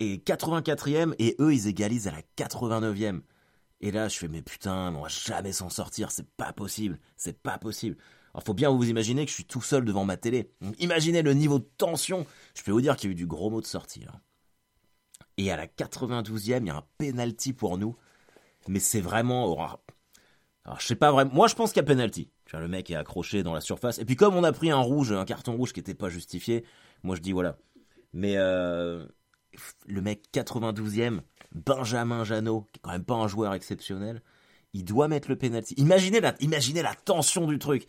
Et 0.00 0.18
84e, 0.18 1.14
et 1.20 1.36
eux, 1.38 1.54
ils 1.54 1.68
égalisent 1.68 2.08
à 2.08 2.10
la 2.10 2.22
89e. 2.36 3.20
Et 3.80 3.92
là, 3.92 4.08
je 4.08 4.18
fais, 4.18 4.26
mais 4.26 4.42
putain, 4.42 4.92
on 4.94 5.02
va 5.02 5.08
jamais 5.08 5.52
s'en 5.52 5.70
sortir, 5.70 6.10
c'est 6.10 6.28
pas 6.36 6.52
possible, 6.52 6.98
c'est 7.16 7.40
pas 7.40 7.58
possible. 7.58 7.96
Alors, 8.34 8.42
faut 8.42 8.54
bien 8.54 8.70
vous 8.70 8.88
imaginer 8.88 9.24
que 9.24 9.30
je 9.30 9.34
suis 9.34 9.44
tout 9.44 9.60
seul 9.60 9.84
devant 9.84 10.04
ma 10.04 10.16
télé. 10.16 10.50
Imaginez 10.80 11.22
le 11.22 11.34
niveau 11.34 11.60
de 11.60 11.68
tension. 11.78 12.26
Je 12.54 12.62
peux 12.62 12.72
vous 12.72 12.80
dire 12.80 12.96
qu'il 12.96 13.10
y 13.10 13.12
a 13.12 13.12
eu 13.12 13.16
du 13.16 13.26
gros 13.26 13.50
mot 13.50 13.60
de 13.60 13.66
sortie, 13.66 14.00
là. 14.00 14.20
Et 15.36 15.52
à 15.52 15.56
la 15.56 15.66
92e, 15.66 16.60
il 16.60 16.66
y 16.66 16.70
a 16.70 16.76
un 16.76 16.84
penalty 16.98 17.52
pour 17.52 17.78
nous. 17.78 17.96
Mais 18.68 18.80
c'est 18.80 19.00
vraiment. 19.00 19.78
Alors, 20.64 20.80
je 20.80 20.86
sais 20.86 20.96
pas 20.96 21.10
vraiment. 21.10 21.32
Moi, 21.32 21.48
je 21.48 21.54
pense 21.54 21.72
qu'il 21.72 21.80
y 21.80 21.84
a 21.84 21.86
penalty. 21.86 22.30
Tu 22.46 22.52
vois, 22.52 22.60
le 22.60 22.68
mec 22.68 22.90
est 22.90 22.94
accroché 22.94 23.42
dans 23.42 23.54
la 23.54 23.60
surface. 23.60 23.98
Et 23.98 24.04
puis, 24.04 24.16
comme 24.16 24.36
on 24.36 24.44
a 24.44 24.52
pris 24.52 24.70
un 24.70 24.78
rouge, 24.78 25.12
un 25.12 25.24
carton 25.24 25.56
rouge 25.56 25.72
qui 25.72 25.80
était 25.80 25.94
pas 25.94 26.08
justifié, 26.08 26.64
moi, 27.02 27.16
je 27.16 27.20
dis 27.20 27.32
voilà. 27.32 27.56
Mais 28.12 28.34
euh, 28.36 29.04
le 29.86 30.00
mec 30.02 30.24
92e, 30.32 31.20
Benjamin 31.52 32.24
Janot, 32.24 32.68
qui 32.72 32.78
est 32.78 32.82
quand 32.82 32.92
même 32.92 33.04
pas 33.04 33.14
un 33.14 33.26
joueur 33.26 33.54
exceptionnel, 33.54 34.22
il 34.72 34.84
doit 34.84 35.08
mettre 35.08 35.28
le 35.28 35.36
penalty. 35.36 35.74
Imaginez 35.78 36.20
la, 36.20 36.34
imaginez 36.40 36.82
la 36.82 36.94
tension 36.94 37.46
du 37.46 37.58
truc. 37.58 37.86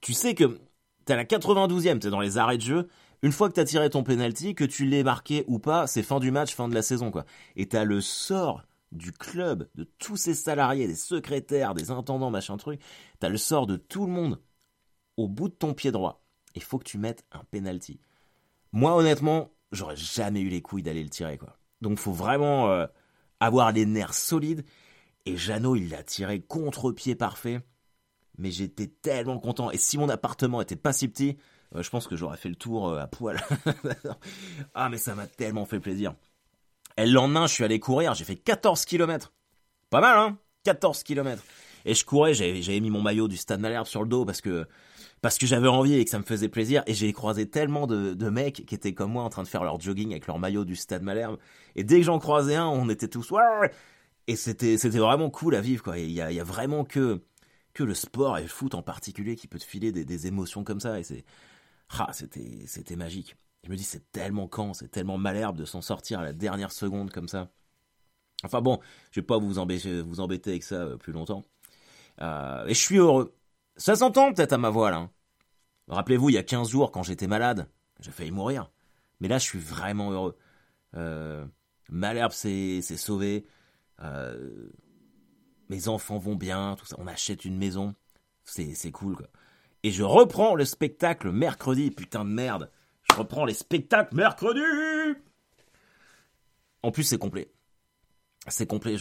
Tu 0.00 0.12
sais 0.12 0.34
que 0.34 0.58
t'es 1.04 1.14
à 1.14 1.16
la 1.16 1.24
92e, 1.24 1.98
t'es 1.98 2.10
dans 2.10 2.20
les 2.20 2.38
arrêts 2.38 2.58
de 2.58 2.62
jeu. 2.62 2.88
Une 3.22 3.32
fois 3.32 3.48
que 3.48 3.54
t'as 3.54 3.64
tiré 3.64 3.88
ton 3.88 4.02
penalty, 4.02 4.54
que 4.54 4.64
tu 4.64 4.84
l'aies 4.84 5.04
marqué 5.04 5.44
ou 5.46 5.58
pas, 5.58 5.86
c'est 5.86 6.02
fin 6.02 6.18
du 6.18 6.30
match, 6.32 6.54
fin 6.54 6.68
de 6.68 6.74
la 6.74 6.82
saison, 6.82 7.10
quoi. 7.10 7.24
Et 7.54 7.66
t'as 7.66 7.84
le 7.84 8.00
sort 8.00 8.64
du 8.92 9.12
club, 9.12 9.68
de 9.74 9.84
tous 9.98 10.16
ses 10.16 10.34
salariés, 10.34 10.86
des 10.86 10.94
secrétaires, 10.94 11.74
des 11.74 11.90
intendants, 11.90 12.30
machin 12.30 12.56
truc. 12.56 12.80
T'as 13.18 13.28
le 13.28 13.38
sort 13.38 13.66
de 13.66 13.76
tout 13.76 14.06
le 14.06 14.12
monde 14.12 14.40
au 15.16 15.28
bout 15.28 15.48
de 15.48 15.54
ton 15.54 15.74
pied 15.74 15.90
droit. 15.90 16.24
Il 16.54 16.62
faut 16.62 16.78
que 16.78 16.84
tu 16.84 16.98
mettes 16.98 17.24
un 17.32 17.42
penalty. 17.50 18.00
Moi, 18.72 18.94
honnêtement, 18.94 19.50
j'aurais 19.72 19.96
jamais 19.96 20.40
eu 20.40 20.48
les 20.48 20.62
couilles 20.62 20.82
d'aller 20.82 21.02
le 21.02 21.10
tirer, 21.10 21.38
quoi. 21.38 21.58
Donc, 21.80 21.98
faut 21.98 22.12
vraiment 22.12 22.70
euh, 22.70 22.86
avoir 23.40 23.72
les 23.72 23.86
nerfs 23.86 24.14
solides. 24.14 24.64
Et 25.26 25.36
Jeannot, 25.36 25.76
il 25.76 25.90
l'a 25.90 26.02
tiré 26.02 26.40
contre-pied 26.40 27.14
parfait. 27.14 27.60
Mais 28.38 28.50
j'étais 28.50 28.86
tellement 28.86 29.38
content. 29.38 29.70
Et 29.70 29.78
si 29.78 29.98
mon 29.98 30.08
appartement 30.08 30.60
était 30.60 30.76
pas 30.76 30.92
si 30.92 31.08
petit, 31.08 31.36
euh, 31.74 31.82
je 31.82 31.90
pense 31.90 32.06
que 32.06 32.16
j'aurais 32.16 32.36
fait 32.36 32.48
le 32.48 32.56
tour 32.56 32.88
euh, 32.88 33.00
à 33.00 33.06
poil. 33.06 33.40
ah, 34.74 34.88
mais 34.88 34.98
ça 34.98 35.14
m'a 35.14 35.26
tellement 35.26 35.64
fait 35.64 35.80
plaisir. 35.80 36.14
Et 36.96 37.06
le 37.06 37.12
lendemain, 37.12 37.46
je 37.46 37.54
suis 37.54 37.64
allé 37.64 37.80
courir. 37.80 38.14
J'ai 38.14 38.24
fait 38.24 38.36
14 38.36 38.84
km. 38.84 39.32
Pas 39.90 40.00
mal, 40.00 40.18
hein 40.18 40.38
14 40.64 41.02
km. 41.02 41.42
Et 41.84 41.94
je 41.94 42.04
courais, 42.04 42.34
j'avais 42.34 42.80
mis 42.80 42.90
mon 42.90 43.02
maillot 43.02 43.28
du 43.28 43.36
Stade 43.36 43.60
Malherbe 43.60 43.86
sur 43.86 44.02
le 44.02 44.08
dos 44.08 44.24
parce 44.24 44.40
que 44.40 44.66
parce 45.20 45.38
que 45.38 45.46
j'avais 45.46 45.68
envie 45.68 45.94
et 45.94 46.04
que 46.04 46.10
ça 46.10 46.18
me 46.18 46.24
faisait 46.24 46.48
plaisir. 46.48 46.82
Et 46.86 46.94
j'ai 46.94 47.12
croisé 47.12 47.48
tellement 47.48 47.86
de, 47.86 48.30
mecs 48.30 48.66
qui 48.66 48.74
étaient 48.74 48.92
comme 48.92 49.12
moi 49.12 49.22
en 49.22 49.28
train 49.28 49.42
de 49.42 49.48
faire 49.48 49.62
leur 49.62 49.80
jogging 49.80 50.10
avec 50.10 50.26
leur 50.26 50.38
maillot 50.38 50.64
du 50.64 50.76
Stade 50.76 51.02
Malherbe. 51.02 51.38
Et 51.76 51.84
dès 51.84 51.98
que 51.98 52.02
j'en 52.02 52.18
croisais 52.18 52.56
un, 52.56 52.66
on 52.66 52.88
était 52.88 53.08
tous 53.08 53.32
et 54.28 54.36
c'était 54.36 54.76
vraiment 54.76 55.30
cool 55.30 55.54
à 55.54 55.60
vivre 55.60 55.82
quoi. 55.82 55.98
Il 55.98 56.10
y 56.10 56.20
a, 56.20 56.30
y 56.30 56.40
a 56.40 56.44
vraiment 56.44 56.84
que 56.84 57.20
que 57.74 57.82
le 57.84 57.94
sport 57.94 58.36
et 58.36 58.42
le 58.42 58.48
foot 58.48 58.74
en 58.74 58.82
particulier 58.82 59.34
qui 59.34 59.48
peut 59.48 59.58
te 59.58 59.64
filer 59.64 59.92
des, 59.92 60.04
des 60.04 60.26
émotions 60.26 60.62
comme 60.62 60.80
ça 60.80 61.00
et 61.00 61.02
c'est 61.02 61.24
ah 61.98 62.10
c'était 62.12 62.64
c'était 62.66 62.96
magique. 62.96 63.36
Je 63.64 63.70
me 63.70 63.76
dis 63.76 63.84
c'est 63.84 64.10
tellement 64.10 64.48
quand, 64.48 64.74
c'est 64.74 64.88
tellement 64.88 65.18
malherbe 65.18 65.56
de 65.56 65.64
s'en 65.64 65.80
sortir 65.80 66.20
à 66.20 66.24
la 66.24 66.32
dernière 66.32 66.72
seconde 66.72 67.10
comme 67.10 67.28
ça. 67.28 67.48
Enfin 68.44 68.60
bon, 68.60 68.80
je 69.12 69.20
vais 69.20 69.26
pas 69.26 69.38
vous 69.38 69.58
embêter, 69.58 70.02
vous 70.02 70.20
embêter 70.20 70.50
avec 70.50 70.64
ça 70.64 70.76
euh, 70.76 70.96
plus 70.96 71.12
longtemps. 71.12 71.44
Euh, 72.20 72.66
et 72.66 72.74
je 72.74 72.80
suis 72.80 72.96
heureux. 72.96 73.36
Ça 73.76 73.96
s'entend 73.96 74.32
peut-être 74.32 74.52
à 74.52 74.58
ma 74.58 74.70
voix 74.70 74.90
là. 74.90 74.96
Hein. 74.98 75.10
Rappelez-vous, 75.88 76.30
il 76.30 76.34
y 76.34 76.38
a 76.38 76.42
15 76.42 76.70
jours, 76.70 76.90
quand 76.92 77.02
j'étais 77.02 77.26
malade, 77.26 77.68
j'ai 78.00 78.10
failli 78.10 78.30
mourir. 78.30 78.70
Mais 79.20 79.28
là, 79.28 79.38
je 79.38 79.44
suis 79.44 79.58
vraiment 79.58 80.10
heureux. 80.10 80.36
Euh, 80.96 81.44
Malherbe 81.90 82.32
s'est 82.32 82.80
sauvé. 82.82 83.46
Mes 85.68 85.88
enfants 85.88 86.18
vont 86.18 86.34
bien, 86.34 86.76
tout 86.78 86.86
ça. 86.86 86.96
On 86.98 87.06
achète 87.06 87.44
une 87.44 87.56
maison. 87.56 87.94
C'est 88.44 88.90
cool, 88.90 89.16
quoi. 89.16 89.28
Et 89.82 89.90
je 89.90 90.02
reprends 90.02 90.54
le 90.54 90.64
spectacle 90.64 91.30
mercredi. 91.30 91.90
Putain 91.90 92.24
de 92.24 92.30
merde. 92.30 92.70
Je 93.10 93.16
reprends 93.16 93.44
les 93.44 93.54
spectacles 93.54 94.14
mercredi. 94.14 94.60
En 96.82 96.90
plus, 96.90 97.04
c'est 97.04 97.18
complet. 97.18 97.50
C'est 98.48 98.66
complet. 98.66 98.96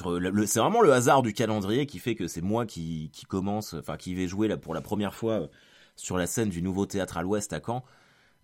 C'est 0.45 0.59
vraiment 0.59 0.81
le 0.81 0.93
hasard 0.93 1.21
du 1.21 1.33
calendrier 1.33 1.85
qui 1.85 1.99
fait 1.99 2.15
que 2.15 2.27
c'est 2.27 2.41
moi 2.41 2.65
qui, 2.65 3.11
commence, 3.27 3.73
enfin 3.73 3.97
qui 3.97 4.13
vais 4.13 4.27
jouer 4.27 4.47
là 4.47 4.57
pour 4.57 4.73
la 4.73 4.81
première 4.81 5.15
fois 5.15 5.49
sur 5.95 6.17
la 6.17 6.27
scène 6.27 6.49
du 6.49 6.61
nouveau 6.61 6.85
théâtre 6.85 7.17
à 7.17 7.23
l'Ouest 7.23 7.53
à 7.53 7.59
Caen. 7.65 7.83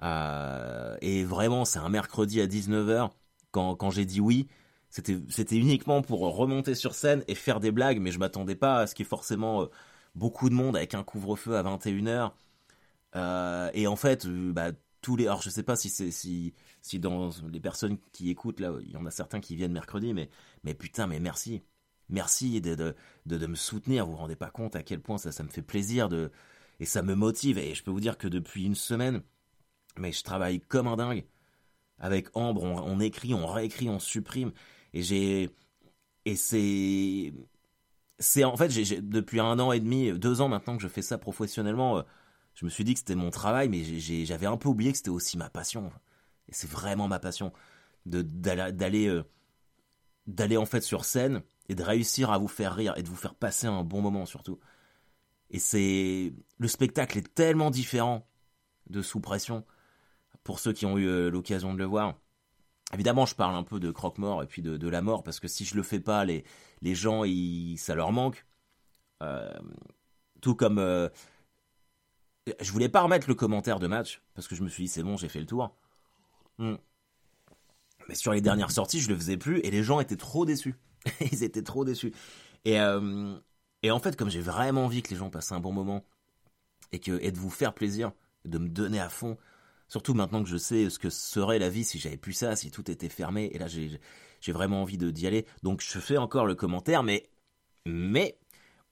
Euh, 0.04 0.96
et 1.02 1.24
vraiment, 1.24 1.66
c'est 1.66 1.80
un 1.80 1.90
mercredi 1.90 2.42
à 2.42 2.48
19h. 2.48 3.10
Quand, 3.52 3.76
quand 3.76 3.90
j'ai 3.90 4.06
dit 4.06 4.20
oui, 4.20 4.48
c'était, 4.90 5.58
uniquement 5.58 6.02
pour 6.02 6.22
remonter 6.36 6.76
sur 6.76 6.96
scène 6.96 7.24
et 7.28 7.36
faire 7.36 7.60
des 7.60 7.72
blagues, 7.72 8.00
mais 8.00 8.12
je 8.12 8.20
m'attendais 8.20 8.56
pas 8.56 8.80
à 8.80 8.88
ce 8.88 8.96
qu'il 8.96 9.06
y 9.06 9.08
ait 9.08 9.10
forcément 9.10 9.64
euh, 9.64 9.66
beaucoup 10.16 10.50
de 10.50 10.56
monde 10.56 10.76
avec 10.76 10.94
un 10.96 11.04
couvre-feu 11.04 11.56
à 11.56 11.64
21h. 11.64 12.32
Euh, 13.16 13.70
et 13.74 13.88
en 13.88 13.96
fait, 13.96 14.26
euh, 14.26 14.52
bah, 14.54 14.72
tous 15.08 15.16
les. 15.16 15.28
Alors, 15.28 15.42
je 15.42 15.50
sais 15.50 15.64
pas 15.64 15.78
si 15.78 15.90
si 15.90 16.54
si 16.82 17.00
dans 17.00 17.30
les 17.50 17.62
personnes 17.62 17.98
qui 18.12 18.30
écoutent 18.30 18.60
là, 18.60 18.74
il 18.82 18.92
y 18.92 18.98
en 18.98 19.06
a 19.06 19.12
certains 19.12 19.40
qui 19.40 19.56
viennent 19.56 19.72
mercredi, 19.72 20.14
mais 20.14 20.30
mais 20.66 20.74
putain, 20.74 21.08
mais 21.08 21.22
merci, 21.22 21.64
merci 22.10 22.60
de 22.60 22.76
de, 22.76 22.94
de, 23.26 23.38
de 23.38 23.48
me 23.48 23.56
soutenir. 23.56 24.06
Vous 24.06 24.12
vous 24.12 24.18
rendez 24.18 24.36
pas 24.36 24.50
compte 24.50 24.76
à 24.76 24.84
quel 24.84 25.00
point 25.00 25.18
ça 25.18 25.32
ça 25.32 25.44
me 25.44 25.50
fait 25.50 25.62
plaisir 25.62 26.10
de 26.10 26.30
et 26.82 26.86
ça 26.86 27.04
me 27.04 27.16
motive. 27.16 27.58
Et 27.58 27.74
je 27.74 27.84
peux 27.84 27.92
vous 27.92 28.02
dire 28.02 28.18
que 28.18 28.28
depuis 28.28 28.66
une 28.66 28.76
semaine, 28.76 29.22
mais 29.98 30.12
je 30.12 30.24
travaille 30.24 30.60
comme 30.60 30.88
un 30.88 30.98
dingue. 30.98 31.26
Avec 32.00 32.28
Ambre, 32.36 32.64
on, 32.64 33.00
écrit, 33.00 33.34
on 33.34 33.48
réécrit, 33.48 33.90
on 33.90 34.00
supprime. 34.00 34.52
Et 34.94 35.04
j'ai. 35.04 35.50
Et 36.26 36.36
c'est. 36.36 37.34
En 38.44 38.58
fait, 38.58 38.70
depuis 39.02 39.40
un 39.40 39.58
an 39.60 39.72
et 39.72 39.80
demi, 39.80 40.12
deux 40.20 40.42
ans 40.42 40.50
maintenant 40.50 40.76
que 40.78 40.84
je 40.84 40.90
fais 40.90 41.02
ça 41.02 41.18
professionnellement, 41.18 42.00
euh, 42.00 42.04
je 42.58 42.66
me 42.66 42.72
suis 42.72 42.84
dit 42.84 42.96
que 42.96 43.00
c'était 43.00 43.14
mon 43.14 43.30
travail, 43.30 43.70
mais 43.70 43.84
j'avais 44.26 44.48
un 44.48 44.58
peu 44.58 44.68
oublié 44.68 44.92
que 44.92 44.98
c'était 44.98 45.12
aussi 45.12 45.38
ma 45.38 45.48
passion. 45.48 45.92
Et 46.50 46.54
c'est 46.54 46.70
vraiment 46.70 47.08
ma 47.08 47.20
passion 47.20 47.54
d'aller, 48.08 49.08
euh, 49.08 49.24
d'aller 50.26 50.58
en 50.58 50.66
fait 50.66 50.82
sur 50.82 51.06
scène 51.06 51.44
et 51.70 51.76
de 51.76 51.84
réussir 51.84 52.32
à 52.32 52.40
vous 52.40 52.48
faire 52.48 52.74
rire 52.74 52.96
et 52.98 53.04
de 53.04 53.10
vous 53.10 53.16
faire 53.16 53.36
passer 53.36 53.68
un 53.68 53.84
bon 53.84 54.02
moment 54.02 54.26
surtout. 54.26 54.60
Et 55.52 55.60
c'est 55.60 56.34
le 56.58 56.68
spectacle 56.68 57.20
est 57.20 57.32
tellement 57.36 57.70
différent 57.70 58.28
de 58.90 59.04
Sous 59.04 59.20
Pression 59.20 59.64
pour 60.44 60.60
ceux 60.60 60.74
qui 60.74 60.88
ont 60.88 60.98
eu 60.98 61.08
euh, 61.08 61.30
l'occasion 61.30 61.76
de 61.76 61.78
le 61.78 61.86
voir. 61.86 62.16
Évidemment, 62.92 63.28
je 63.28 63.36
parle 63.36 63.56
un 63.56 63.64
peu 63.64 63.80
de 63.80 63.92
croque-mort 63.92 64.42
et 64.42 64.48
puis 64.48 64.64
de, 64.64 64.90
la 64.90 65.04
mort 65.04 65.22
parce 65.22 65.40
que 65.40 65.48
si 65.48 65.64
je 65.64 65.76
le 65.76 65.84
fais 65.84 66.00
pas, 66.00 66.26
les, 66.26 66.44
les 66.82 66.96
gens, 66.96 67.22
ça 67.78 67.94
leur 67.94 68.12
manque. 68.12 68.48
Euh, 69.22 69.54
tout 70.42 70.56
comme 70.56 70.80
je 72.60 72.72
voulais 72.72 72.90
pas 72.90 73.02
remettre 73.02 73.28
le 73.28 73.36
commentaire 73.36 73.80
de 73.80 73.88
match 73.88 74.22
parce 74.36 74.48
que 74.48 74.56
je 74.56 74.64
me 74.64 74.70
suis 74.70 74.84
dit 74.84 74.90
c'est 74.90 75.04
bon, 75.04 75.18
j'ai 75.18 75.30
fait 75.30 75.40
le 75.40 75.46
tour. 75.46 75.76
Hmm. 76.58 76.76
Mais 78.08 78.16
sur 78.16 78.32
les 78.32 78.42
dernières 78.42 78.72
sorties, 78.72 79.02
je 79.02 79.10
le 79.10 79.16
faisais 79.16 79.38
plus 79.38 79.60
et 79.60 79.72
les 79.72 79.84
gens 79.84 80.00
étaient 80.00 80.18
trop 80.18 80.46
déçus. 80.46 80.76
Ils 81.32 81.44
étaient 81.44 81.64
trop 81.64 81.86
déçus. 81.86 82.14
Et, 82.66 82.78
et 83.84 83.92
en 83.92 84.00
fait, 84.00 84.16
comme 84.16 84.30
j'ai 84.30 84.42
vraiment 84.42 84.86
envie 84.86 85.02
que 85.02 85.10
les 85.10 85.16
gens 85.16 85.30
passent 85.30 85.52
un 85.52 85.60
bon 85.60 85.72
moment 85.72 86.04
et, 86.92 87.00
que, 87.00 87.20
et 87.22 87.32
de 87.32 87.38
vous 87.38 87.50
faire 87.50 87.74
plaisir, 87.74 88.12
de 88.46 88.58
me 88.58 88.70
donner 88.70 89.00
à 89.00 89.10
fond, 89.10 89.38
surtout 89.88 90.14
maintenant 90.14 90.44
que 90.44 90.50
je 90.50 90.58
sais 90.58 90.90
ce 90.90 91.00
que 91.00 91.10
serait 91.10 91.60
la 91.60 91.70
vie 91.70 91.84
si 91.84 92.00
j'avais 92.00 92.18
plus 92.18 92.34
ça, 92.34 92.56
si 92.56 92.72
tout 92.72 92.90
était 92.90 93.10
fermé, 93.10 93.50
et 93.54 93.58
là 93.58 93.68
j'ai, 93.68 94.00
vraiment 94.48 94.82
envie 94.82 94.98
d'y 94.98 95.28
aller. 95.28 95.46
Donc 95.64 95.82
je 95.82 96.00
fais 96.00 96.18
encore 96.18 96.46
le 96.46 96.56
commentaire, 96.56 97.04
mais, 97.04 97.30
mais 97.86 98.38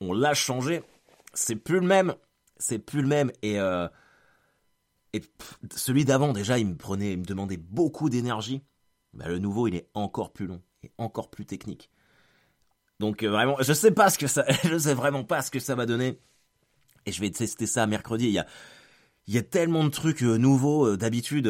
on 0.02 0.14
l'a 0.14 0.34
changé. 0.34 0.84
C'est 1.34 1.56
plus 1.56 1.80
le 1.80 1.88
même. 1.88 2.16
C'est 2.58 2.80
plus 2.80 3.02
le 3.02 3.08
même. 3.08 3.32
Et, 3.42 3.60
euh, 3.60 3.88
et 5.14 5.22
celui 5.76 6.06
d'avant, 6.06 6.34
déjà, 6.34 6.58
il 6.58 6.68
me 6.68 6.76
prenait, 6.76 7.14
il 7.14 7.20
me 7.20 7.26
demandait 7.26 7.58
beaucoup 7.58 8.10
d'énergie. 8.10 8.64
Bah, 9.14 9.28
le 9.28 9.40
nouveau, 9.40 9.68
il 9.68 9.76
est 9.76 9.90
encore 9.94 10.34
plus 10.34 10.48
long 10.48 10.62
et 10.84 10.92
encore 10.98 11.30
plus 11.30 11.46
technique. 11.46 11.90
Donc 13.00 13.24
euh, 13.24 13.30
vraiment, 13.30 13.58
je 13.60 13.74
sais 13.74 13.92
pas 13.92 14.10
ce 14.10 14.18
que 14.18 14.28
ça, 14.28 14.46
je 14.64 14.78
sais 14.78 14.94
vraiment 14.94 15.24
pas 15.24 15.42
ce 15.42 15.52
que 15.52 15.60
ça 15.60 15.76
va 15.76 15.86
donner. 15.86 16.20
Et 17.06 17.12
je 17.12 17.22
vais 17.22 17.30
tester 17.30 17.66
ça 17.68 17.86
mercredi. 17.88 18.26
Il 18.26 18.32
y 18.32 18.40
a, 18.40 18.48
il 19.28 19.34
y 19.34 19.38
a 19.38 19.44
tellement 19.44 19.84
de 19.84 19.90
trucs 19.90 20.24
euh, 20.24 20.38
nouveaux 20.38 20.96
d'habitude 20.98 21.48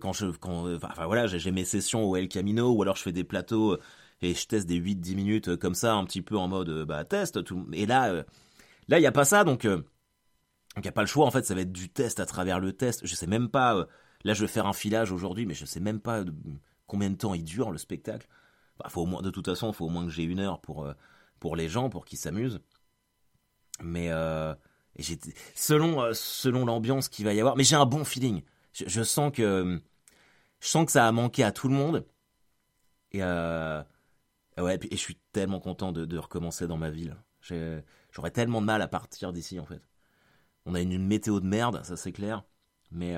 quand 0.00 0.12
je, 0.12 0.26
quand, 0.26 0.74
enfin 0.74 1.06
voilà, 1.06 1.26
j'ai 1.26 1.50
mes 1.50 1.64
sessions 1.64 2.04
au 2.04 2.16
El 2.16 2.28
Camino 2.28 2.70
ou 2.70 2.82
alors 2.82 2.96
je 2.96 3.02
fais 3.02 3.12
des 3.12 3.24
plateaux 3.24 3.78
et 4.22 4.34
je 4.34 4.46
teste 4.46 4.66
des 4.66 4.80
8-10 4.80 5.14
minutes 5.14 5.56
comme 5.56 5.74
ça, 5.74 5.94
un 5.94 6.04
petit 6.04 6.22
peu 6.22 6.36
en 6.36 6.48
mode 6.48 6.84
bah 6.84 7.04
test. 7.04 7.38
Et 7.72 7.86
là, 7.86 8.24
là 8.88 8.98
il 8.98 9.02
y 9.02 9.06
a 9.06 9.12
pas 9.12 9.24
ça, 9.24 9.44
donc 9.44 9.66
il 10.76 10.84
y 10.84 10.88
a 10.88 10.92
pas 10.92 11.02
le 11.02 11.06
choix. 11.06 11.26
En 11.26 11.30
fait, 11.30 11.44
ça 11.44 11.54
va 11.54 11.62
être 11.62 11.72
du 11.72 11.88
test 11.88 12.20
à 12.20 12.26
travers 12.26 12.60
le 12.60 12.72
test. 12.72 13.06
Je 13.06 13.14
sais 13.14 13.26
même 13.26 13.48
pas. 13.48 13.86
là, 14.24 14.34
je 14.34 14.42
vais 14.42 14.48
faire 14.48 14.66
un 14.66 14.72
filage 14.72 15.12
aujourd'hui, 15.12 15.46
mais 15.46 15.54
je 15.54 15.64
sais 15.64 15.80
même 15.80 16.00
pas 16.00 16.24
combien 16.86 17.10
de 17.10 17.16
temps 17.16 17.34
il 17.34 17.44
dure 17.44 17.70
le 17.70 17.78
spectacle. 17.78 18.28
Bah, 18.78 18.88
faut 18.88 19.02
au 19.02 19.06
moins, 19.06 19.22
de 19.22 19.30
toute 19.30 19.46
façon, 19.46 19.70
il 19.70 19.74
faut 19.74 19.86
au 19.86 19.90
moins 19.90 20.04
que 20.04 20.10
j'ai 20.12 20.24
une 20.24 20.40
heure 20.40 20.60
pour, 20.60 20.84
euh, 20.84 20.92
pour 21.40 21.56
les 21.56 21.68
gens, 21.68 21.88
pour 21.88 22.04
qu'ils 22.04 22.18
s'amusent. 22.18 22.60
Mais 23.82 24.10
euh, 24.10 24.54
selon, 25.54 26.02
euh, 26.02 26.12
selon 26.12 26.64
l'ambiance 26.64 27.08
qu'il 27.08 27.24
va 27.24 27.34
y 27.34 27.40
avoir, 27.40 27.56
mais 27.56 27.64
j'ai 27.64 27.76
un 27.76 27.86
bon 27.86 28.04
feeling. 28.04 28.42
Je, 28.72 29.02
sens 29.02 29.32
que 29.32 29.80
je 30.60 30.68
sens 30.68 30.84
que 30.84 30.92
ça 30.92 31.08
a 31.08 31.12
manqué 31.12 31.42
à 31.42 31.52
tout 31.52 31.68
le 31.68 31.74
monde. 31.74 32.06
Et, 33.12 33.22
ouais, 33.22 34.78
et 34.82 34.96
je 34.96 35.00
suis 35.00 35.16
tellement 35.32 35.60
content 35.60 35.92
de 35.92 36.18
recommencer 36.18 36.66
dans 36.66 36.76
ma 36.76 36.90
ville. 36.90 37.16
J'aurais 38.10 38.30
tellement 38.30 38.60
de 38.60 38.66
mal 38.66 38.82
à 38.82 38.88
partir 38.88 39.32
d'ici 39.32 39.58
en 39.58 39.64
fait. 39.64 39.80
On 40.66 40.74
a 40.74 40.80
une, 40.80 41.06
météo 41.06 41.40
de 41.40 41.46
merde, 41.46 41.80
ça 41.84 41.96
c'est 41.96 42.12
clair. 42.12 42.44
Mais 42.90 43.16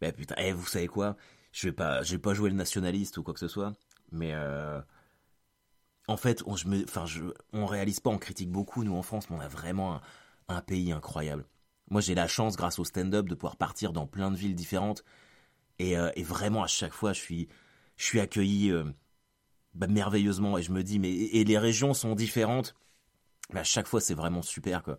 bah, 0.00 0.12
putain, 0.12 0.34
eh, 0.38 0.52
vous 0.52 0.66
savez 0.66 0.86
quoi? 0.86 1.16
Je 1.52 1.68
vais 1.68 1.72
pas, 1.72 2.02
je 2.02 2.12
vais 2.12 2.18
pas 2.18 2.34
jouer 2.34 2.50
le 2.50 2.56
nationaliste 2.56 3.16
ou 3.18 3.22
quoi 3.22 3.34
que 3.34 3.40
ce 3.40 3.48
soit. 3.48 3.72
Mais 4.12 4.32
euh, 4.34 4.80
en 6.06 6.16
fait, 6.16 6.42
on, 6.46 6.56
je 6.56 6.66
réalise 7.52 8.00
pas, 8.00 8.10
on 8.10 8.18
critique 8.18 8.50
beaucoup, 8.50 8.84
nous 8.84 8.94
en 8.94 9.02
France, 9.02 9.28
mais 9.30 9.36
on 9.36 9.40
a 9.40 9.48
vraiment 9.48 10.00
un, 10.48 10.60
pays 10.62 10.92
incroyable. 10.92 11.44
Moi, 11.90 12.00
j'ai 12.00 12.14
la 12.14 12.28
chance, 12.28 12.56
grâce 12.56 12.78
au 12.78 12.84
stand-up, 12.84 13.28
de 13.28 13.34
pouvoir 13.34 13.56
partir 13.56 13.92
dans 13.92 14.06
plein 14.06 14.30
de 14.30 14.36
villes 14.36 14.54
différentes. 14.54 15.04
Et, 15.78 15.98
euh, 15.98 16.10
vraiment, 16.18 16.62
à 16.62 16.66
chaque 16.66 16.92
fois, 16.92 17.12
je 17.12 17.20
suis, 17.20 17.48
je 17.96 18.04
suis 18.04 18.20
accueilli 18.20 18.70
euh, 18.70 18.84
bah, 19.74 19.86
merveilleusement. 19.88 20.58
Et 20.58 20.62
je 20.62 20.72
me 20.72 20.82
dis, 20.82 20.98
mais 20.98 21.12
et 21.12 21.44
les 21.44 21.58
régions 21.58 21.94
sont 21.94 22.14
différentes? 22.14 22.74
Mais 23.52 23.60
à 23.60 23.64
chaque 23.64 23.86
fois, 23.86 24.00
c'est 24.00 24.14
vraiment 24.14 24.42
super. 24.42 24.82
Quoi. 24.82 24.98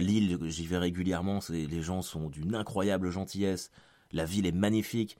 Lille, 0.00 0.38
j'y 0.44 0.66
vais 0.66 0.78
régulièrement. 0.78 1.40
Les 1.50 1.82
gens 1.82 2.02
sont 2.02 2.28
d'une 2.30 2.54
incroyable 2.54 3.10
gentillesse. 3.10 3.70
La 4.12 4.24
ville 4.24 4.46
est 4.46 4.52
magnifique. 4.52 5.18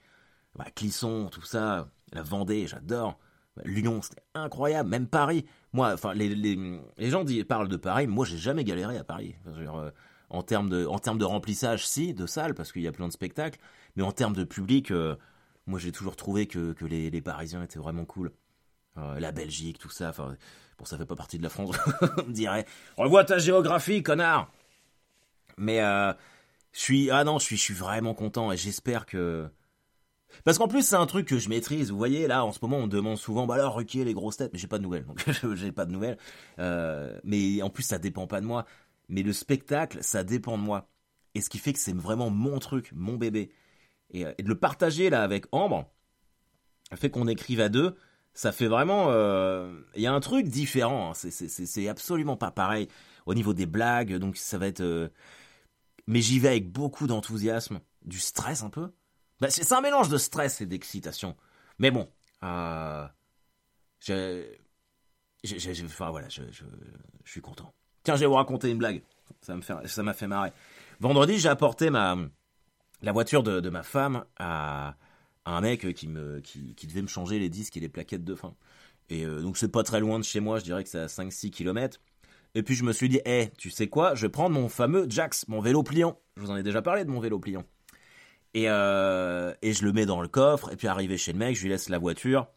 Bah, 0.55 0.65
Clisson, 0.75 1.29
tout 1.31 1.41
ça 1.41 1.89
la 2.13 2.23
Vendée, 2.23 2.67
j'adore. 2.67 3.19
Lyon, 3.65 4.01
c'était 4.01 4.23
incroyable. 4.33 4.89
Même 4.89 5.07
Paris. 5.07 5.45
Moi, 5.73 5.93
enfin, 5.93 6.13
les, 6.13 6.29
gens 6.99 7.25
parlent 7.47 7.67
de 7.67 7.77
Paris. 7.77 8.07
Moi, 8.07 8.25
j'ai 8.25 8.37
jamais 8.37 8.63
galéré 8.63 8.97
à 8.97 9.03
Paris. 9.03 9.35
Euh, 9.47 9.91
en 10.29 10.41
termes 10.43 10.69
de, 10.69 11.23
remplissage, 11.25 11.87
si, 11.87 12.13
de 12.13 12.25
salles, 12.25 12.55
parce 12.55 12.71
qu'il 12.71 12.81
y 12.81 12.87
a 12.87 12.91
plein 12.91 13.07
de 13.07 13.13
spectacles. 13.13 13.59
Mais 13.95 14.03
en 14.03 14.11
termes 14.11 14.35
de 14.35 14.43
public, 14.43 14.91
euh, 14.91 15.15
moi, 15.67 15.79
j'ai 15.79 15.91
toujours 15.91 16.15
trouvé 16.15 16.47
que, 16.47 16.75
les, 16.85 17.21
Parisiens 17.21 17.63
étaient 17.63 17.79
vraiment 17.79 18.05
cool. 18.05 18.31
Euh, 18.97 19.19
la 19.19 19.31
Belgique, 19.31 19.79
tout 19.79 19.89
ça. 19.89 20.11
Bon, 20.77 20.85
ça 20.85 20.97
fait 20.97 21.05
pas 21.05 21.15
partie 21.15 21.37
de 21.37 21.43
la 21.43 21.49
France, 21.49 21.75
on 22.25 22.29
dirait. 22.29 22.65
Revois 22.97 23.23
ta 23.23 23.37
géographie, 23.37 24.03
connard. 24.03 24.51
Mais 25.57 25.79
je 25.79 26.15
suis, 26.79 27.11
ah 27.11 27.23
non, 27.23 27.39
je 27.39 27.45
suis, 27.45 27.57
je 27.57 27.61
suis 27.61 27.73
vraiment 27.73 28.13
content 28.13 28.51
et 28.51 28.57
j'espère 28.57 29.05
que 29.05 29.49
parce 30.43 30.57
qu'en 30.57 30.67
plus, 30.67 30.85
c'est 30.85 30.95
un 30.95 31.05
truc 31.05 31.27
que 31.27 31.37
je 31.37 31.49
maîtrise. 31.49 31.91
Vous 31.91 31.97
voyez, 31.97 32.27
là, 32.27 32.43
en 32.43 32.51
ce 32.51 32.59
moment, 32.61 32.77
on 32.77 32.87
demande 32.87 33.17
souvent, 33.17 33.45
bah 33.45 33.55
alors, 33.55 33.79
est 33.79 33.95
les 33.95 34.13
grosses 34.13 34.37
têtes. 34.37 34.51
Mais 34.53 34.59
j'ai 34.59 34.67
pas 34.67 34.77
de 34.77 34.83
nouvelles. 34.83 35.05
Donc, 35.05 35.23
j'ai 35.55 35.71
pas 35.71 35.85
de 35.85 35.91
nouvelles. 35.91 36.17
Euh, 36.59 37.17
mais 37.23 37.61
en 37.61 37.69
plus, 37.69 37.83
ça 37.83 37.99
dépend 37.99 38.27
pas 38.27 38.41
de 38.41 38.45
moi. 38.45 38.65
Mais 39.09 39.23
le 39.23 39.33
spectacle, 39.33 39.99
ça 40.01 40.23
dépend 40.23 40.57
de 40.57 40.63
moi. 40.63 40.89
Et 41.35 41.41
ce 41.41 41.49
qui 41.49 41.57
fait 41.57 41.73
que 41.73 41.79
c'est 41.79 41.95
vraiment 41.95 42.29
mon 42.29 42.59
truc, 42.59 42.91
mon 42.93 43.15
bébé. 43.15 43.51
Et, 44.11 44.25
euh, 44.25 44.33
de 44.37 44.47
le 44.47 44.57
partager 44.57 45.09
là 45.09 45.23
avec 45.23 45.45
Ambre, 45.51 45.89
fait 46.95 47.09
qu'on 47.09 47.27
écrive 47.27 47.59
à 47.59 47.69
deux, 47.69 47.95
ça 48.33 48.51
fait 48.51 48.67
vraiment... 48.67 49.11
Il 49.95 50.01
y 50.01 50.07
a 50.07 50.13
un 50.13 50.19
truc 50.19 50.47
différent, 50.47 51.11
hein. 51.11 51.13
c'est 51.13 51.87
absolument 51.87 52.37
pas 52.37 52.51
pareil 52.51 52.87
au 53.25 53.33
niveau 53.33 53.53
des 53.53 53.65
blagues, 53.65 54.15
donc 54.17 54.37
ça 54.37 54.57
va 54.57 54.67
être... 54.67 55.11
mais 56.07 56.21
j'y 56.21 56.39
vais 56.39 56.49
avec 56.49 56.71
beaucoup 56.71 57.07
d'enthousiasme, 57.07 57.79
du 58.03 58.19
stress 58.19 58.63
un 58.63 58.69
peu. 58.69 58.91
Bah, 59.39 59.49
c'est 59.49 59.71
un 59.73 59.81
mélange 59.81 60.09
de 60.09 60.17
stress 60.17 60.61
et 60.61 60.65
d'excitation. 60.65 61.35
Mais 61.79 61.91
bon, 61.91 62.09
euh, 62.43 63.05
je, 63.99 64.45
enfin, 65.85 66.09
voilà, 66.11 66.29
je, 66.29 66.41
suis 67.25 67.41
content. 67.41 67.73
Tiens, 68.03 68.15
je 68.15 68.21
vais 68.21 68.25
vous 68.25 68.33
raconter 68.33 68.69
une 68.69 68.77
blague. 68.77 69.01
Ça 69.41 69.55
m'a 69.55 69.61
fait, 69.61 70.13
fait 70.13 70.27
marrer. 70.27 70.51
Vendredi, 70.99 71.39
j'ai 71.39 71.49
apporté 71.49 71.89
ma, 71.89 72.17
la 73.01 73.11
voiture 73.11 73.43
de, 73.43 73.69
ma 73.69 73.83
femme 73.83 74.25
à, 74.37 74.95
un 75.45 75.61
mec 75.61 75.93
qui, 75.93 76.07
me, 76.07 76.39
qui, 76.39 76.87
devait 76.87 77.01
me 77.01 77.07
changer 77.07 77.39
les 77.39 77.49
disques 77.49 77.77
et 77.77 77.79
les 77.79 77.89
plaquettes 77.89 78.23
de 78.23 78.35
frein. 78.35 78.55
Et 79.09 79.25
euh, 79.25 79.41
donc, 79.41 79.57
c'est 79.57 79.71
pas 79.71 79.83
très 79.83 79.99
loin 79.99 80.19
de 80.19 80.23
chez 80.23 80.39
moi, 80.39 80.59
je 80.59 80.63
dirais 80.63 80.83
que 80.83 80.89
c'est 80.89 80.99
à 80.99 81.07
5-6 81.07 81.49
km. 81.49 81.99
Et 82.55 82.63
puis, 82.63 82.75
je 82.75 82.83
me 82.83 82.93
suis 82.93 83.09
dit, 83.09 83.19
hé, 83.25 83.51
tu 83.57 83.69
sais 83.69 83.87
quoi, 83.87 84.15
je 84.15 84.25
vais 84.25 84.29
prendre 84.29 84.55
mon 84.55 84.69
fameux 84.69 85.05
Jax, 85.09 85.47
mon 85.47 85.59
vélo 85.59 85.83
pliant. 85.83 86.19
Je 86.37 86.41
vous 86.41 86.51
en 86.51 86.55
ai 86.55 86.63
déjà 86.63 86.81
parlé 86.81 87.03
de 87.03 87.09
mon 87.09 87.19
vélo 87.19 87.39
pliant. 87.39 87.65
Et, 88.53 88.69
euh, 88.69 89.53
et 89.61 89.73
je 89.73 89.83
le 89.83 89.91
mets 89.91 90.05
dans 90.05 90.21
le 90.21 90.27
coffre, 90.27 90.71
et 90.71 90.75
puis 90.75 90.87
arrivé 90.87 91.17
chez 91.17 91.33
le 91.33 91.39
mec, 91.39 91.55
je 91.55 91.63
lui 91.63 91.69
laisse 91.69 91.89
la 91.89 91.97
voiture, 91.97 92.47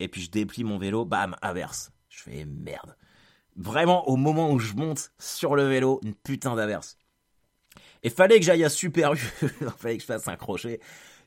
et 0.00 0.08
puis 0.08 0.22
je 0.22 0.30
déplie 0.30 0.64
mon 0.64 0.78
vélo, 0.78 1.04
bam, 1.04 1.36
averse. 1.40 1.92
Je 2.08 2.22
fais 2.22 2.44
merde. 2.44 2.96
Vraiment, 3.56 4.08
au 4.08 4.16
moment 4.16 4.50
où 4.50 4.58
je 4.58 4.74
monte 4.74 5.12
sur 5.18 5.54
le 5.54 5.68
vélo, 5.68 6.00
une 6.02 6.14
putain 6.14 6.56
d'averse. 6.56 6.98
Et 8.02 8.10
fallait 8.10 8.40
que 8.40 8.44
j'aille 8.44 8.64
à 8.64 8.68
Super 8.68 9.12
U, 9.12 9.16
fallait 9.78 9.96
que 9.96 10.02
je 10.02 10.06
fasse 10.06 10.26
un 10.26 10.36
crochet, 10.36 10.80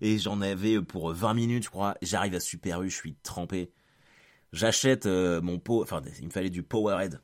et 0.04 0.20
j'en 0.20 0.42
avais 0.42 0.82
pour 0.82 1.14
20 1.14 1.34
minutes, 1.34 1.64
je 1.64 1.70
crois. 1.70 1.96
J'arrive 2.02 2.36
à 2.36 2.42
Super 2.42 2.84
U, 2.84 2.90
je 2.90 2.96
suis 2.96 3.16
trempé. 3.24 3.72
J'achète 4.52 5.06
euh, 5.06 5.42
mon 5.42 5.60
pot, 5.60 5.82
enfin, 5.82 6.02
il 6.20 6.26
me 6.26 6.30
fallait 6.30 6.50
du 6.50 6.62
Powerhead. 6.62 7.22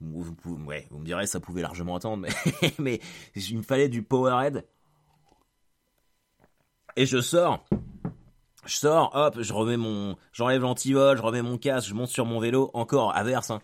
Vous, 0.00 0.36
ouais, 0.66 0.86
vous 0.90 0.98
me 0.98 1.06
direz, 1.06 1.26
ça 1.26 1.40
pouvait 1.40 1.62
largement 1.62 1.96
attendre, 1.96 2.18
mais, 2.18 2.72
mais 2.78 3.00
il 3.34 3.56
me 3.56 3.62
fallait 3.62 3.88
du 3.88 4.02
Powerhead. 4.02 4.66
Et 6.96 7.06
je 7.06 7.22
sors. 7.22 7.64
Je 8.66 8.76
sors, 8.76 9.10
hop, 9.14 9.38
je 9.40 9.52
remets 9.54 9.78
mon, 9.78 10.16
j'enlève 10.32 10.60
l'antivol, 10.60 11.16
je 11.16 11.22
remets 11.22 11.42
mon 11.42 11.56
casque, 11.56 11.88
je 11.88 11.94
monte 11.94 12.10
sur 12.10 12.26
mon 12.26 12.38
vélo, 12.38 12.70
encore 12.74 13.16
averse. 13.16 13.50
Hein. 13.50 13.62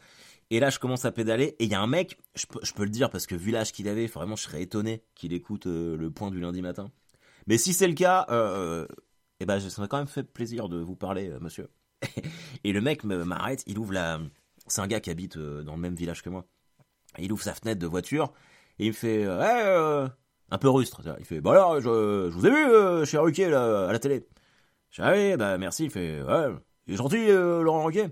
Et 0.49 0.61
là, 0.61 0.70
je 0.70 0.78
commence 0.78 1.04
à 1.04 1.12
pédaler 1.12 1.56
et 1.59 1.64
il 1.64 1.70
y 1.70 1.75
a 1.75 1.80
un 1.80 1.87
mec, 1.87 2.18
je 2.35 2.47
peux, 2.47 2.85
le 2.85 2.90
dire 2.90 3.11
parce 3.11 3.26
que 3.26 3.35
vu 3.35 3.50
l'âge 3.50 3.70
qu'il 3.70 3.87
avait, 3.87 4.06
vraiment, 4.06 4.35
je 4.35 4.44
serais 4.44 4.62
étonné 4.62 5.04
qu'il 5.14 5.35
écoute 5.35 5.66
euh, 5.66 5.97
le 5.97 6.11
point 6.11 6.30
du 6.30 6.40
lundi 6.40 6.62
matin. 6.62 6.90
Mais 7.47 7.59
si 7.59 7.73
c'est 7.73 7.88
le 7.88 7.94
cas, 7.94 8.26
euh, 8.30 8.87
eh 9.40 9.47
ben, 9.47 9.59
ça 9.59 9.82
m'a 9.82 9.88
quand 9.88 9.99
même 9.99 10.06
fait 10.06 10.23
plaisir 10.23 10.68
de 10.68 10.78
vous 10.78 10.94
parler, 10.94 11.30
euh, 11.30 11.40
monsieur. 11.40 11.68
et 12.64 12.73
le 12.73 12.80
mec 12.80 13.04
m'arrête, 13.04 13.62
il 13.66 13.78
ouvre 13.78 13.92
la, 13.92 14.20
c'est 14.66 14.80
un 14.80 14.87
gars 14.87 15.00
qui 15.00 15.11
habite 15.11 15.37
euh, 15.38 15.62
dans 15.62 15.75
le 15.75 15.80
même 15.80 15.94
village 15.94 16.23
que 16.23 16.30
moi. 16.30 16.44
Il 17.18 17.32
ouvre 17.32 17.42
sa 17.42 17.54
fenêtre 17.54 17.80
de 17.80 17.87
voiture 17.87 18.32
et 18.78 18.85
il 18.87 18.88
me 18.88 18.94
fait, 18.94 19.26
ouais, 19.26 20.09
un 20.50 20.59
peu 20.59 20.68
rustre. 20.68 21.02
Il 21.18 21.25
fait, 21.25 21.40
bah 21.40 21.52
alors, 21.52 21.80
je, 21.80 22.28
je 22.30 22.35
vous 22.35 22.47
ai 22.47 22.50
vu 22.50 22.56
euh, 22.56 23.04
chez 23.04 23.18
Ruquier 23.18 23.52
à 23.52 23.90
la 23.90 23.99
télé. 23.99 24.26
Je 24.90 25.02
dis, 25.02 25.32
ah 25.32 25.37
bah 25.37 25.59
merci. 25.59 25.85
Il 25.85 25.90
fait, 25.90 26.23
ouais, 26.23 26.47
il 26.87 26.94
est 26.94 26.97
gentil, 26.97 27.26
Laurent 27.28 27.85
Ruquier. 27.85 28.09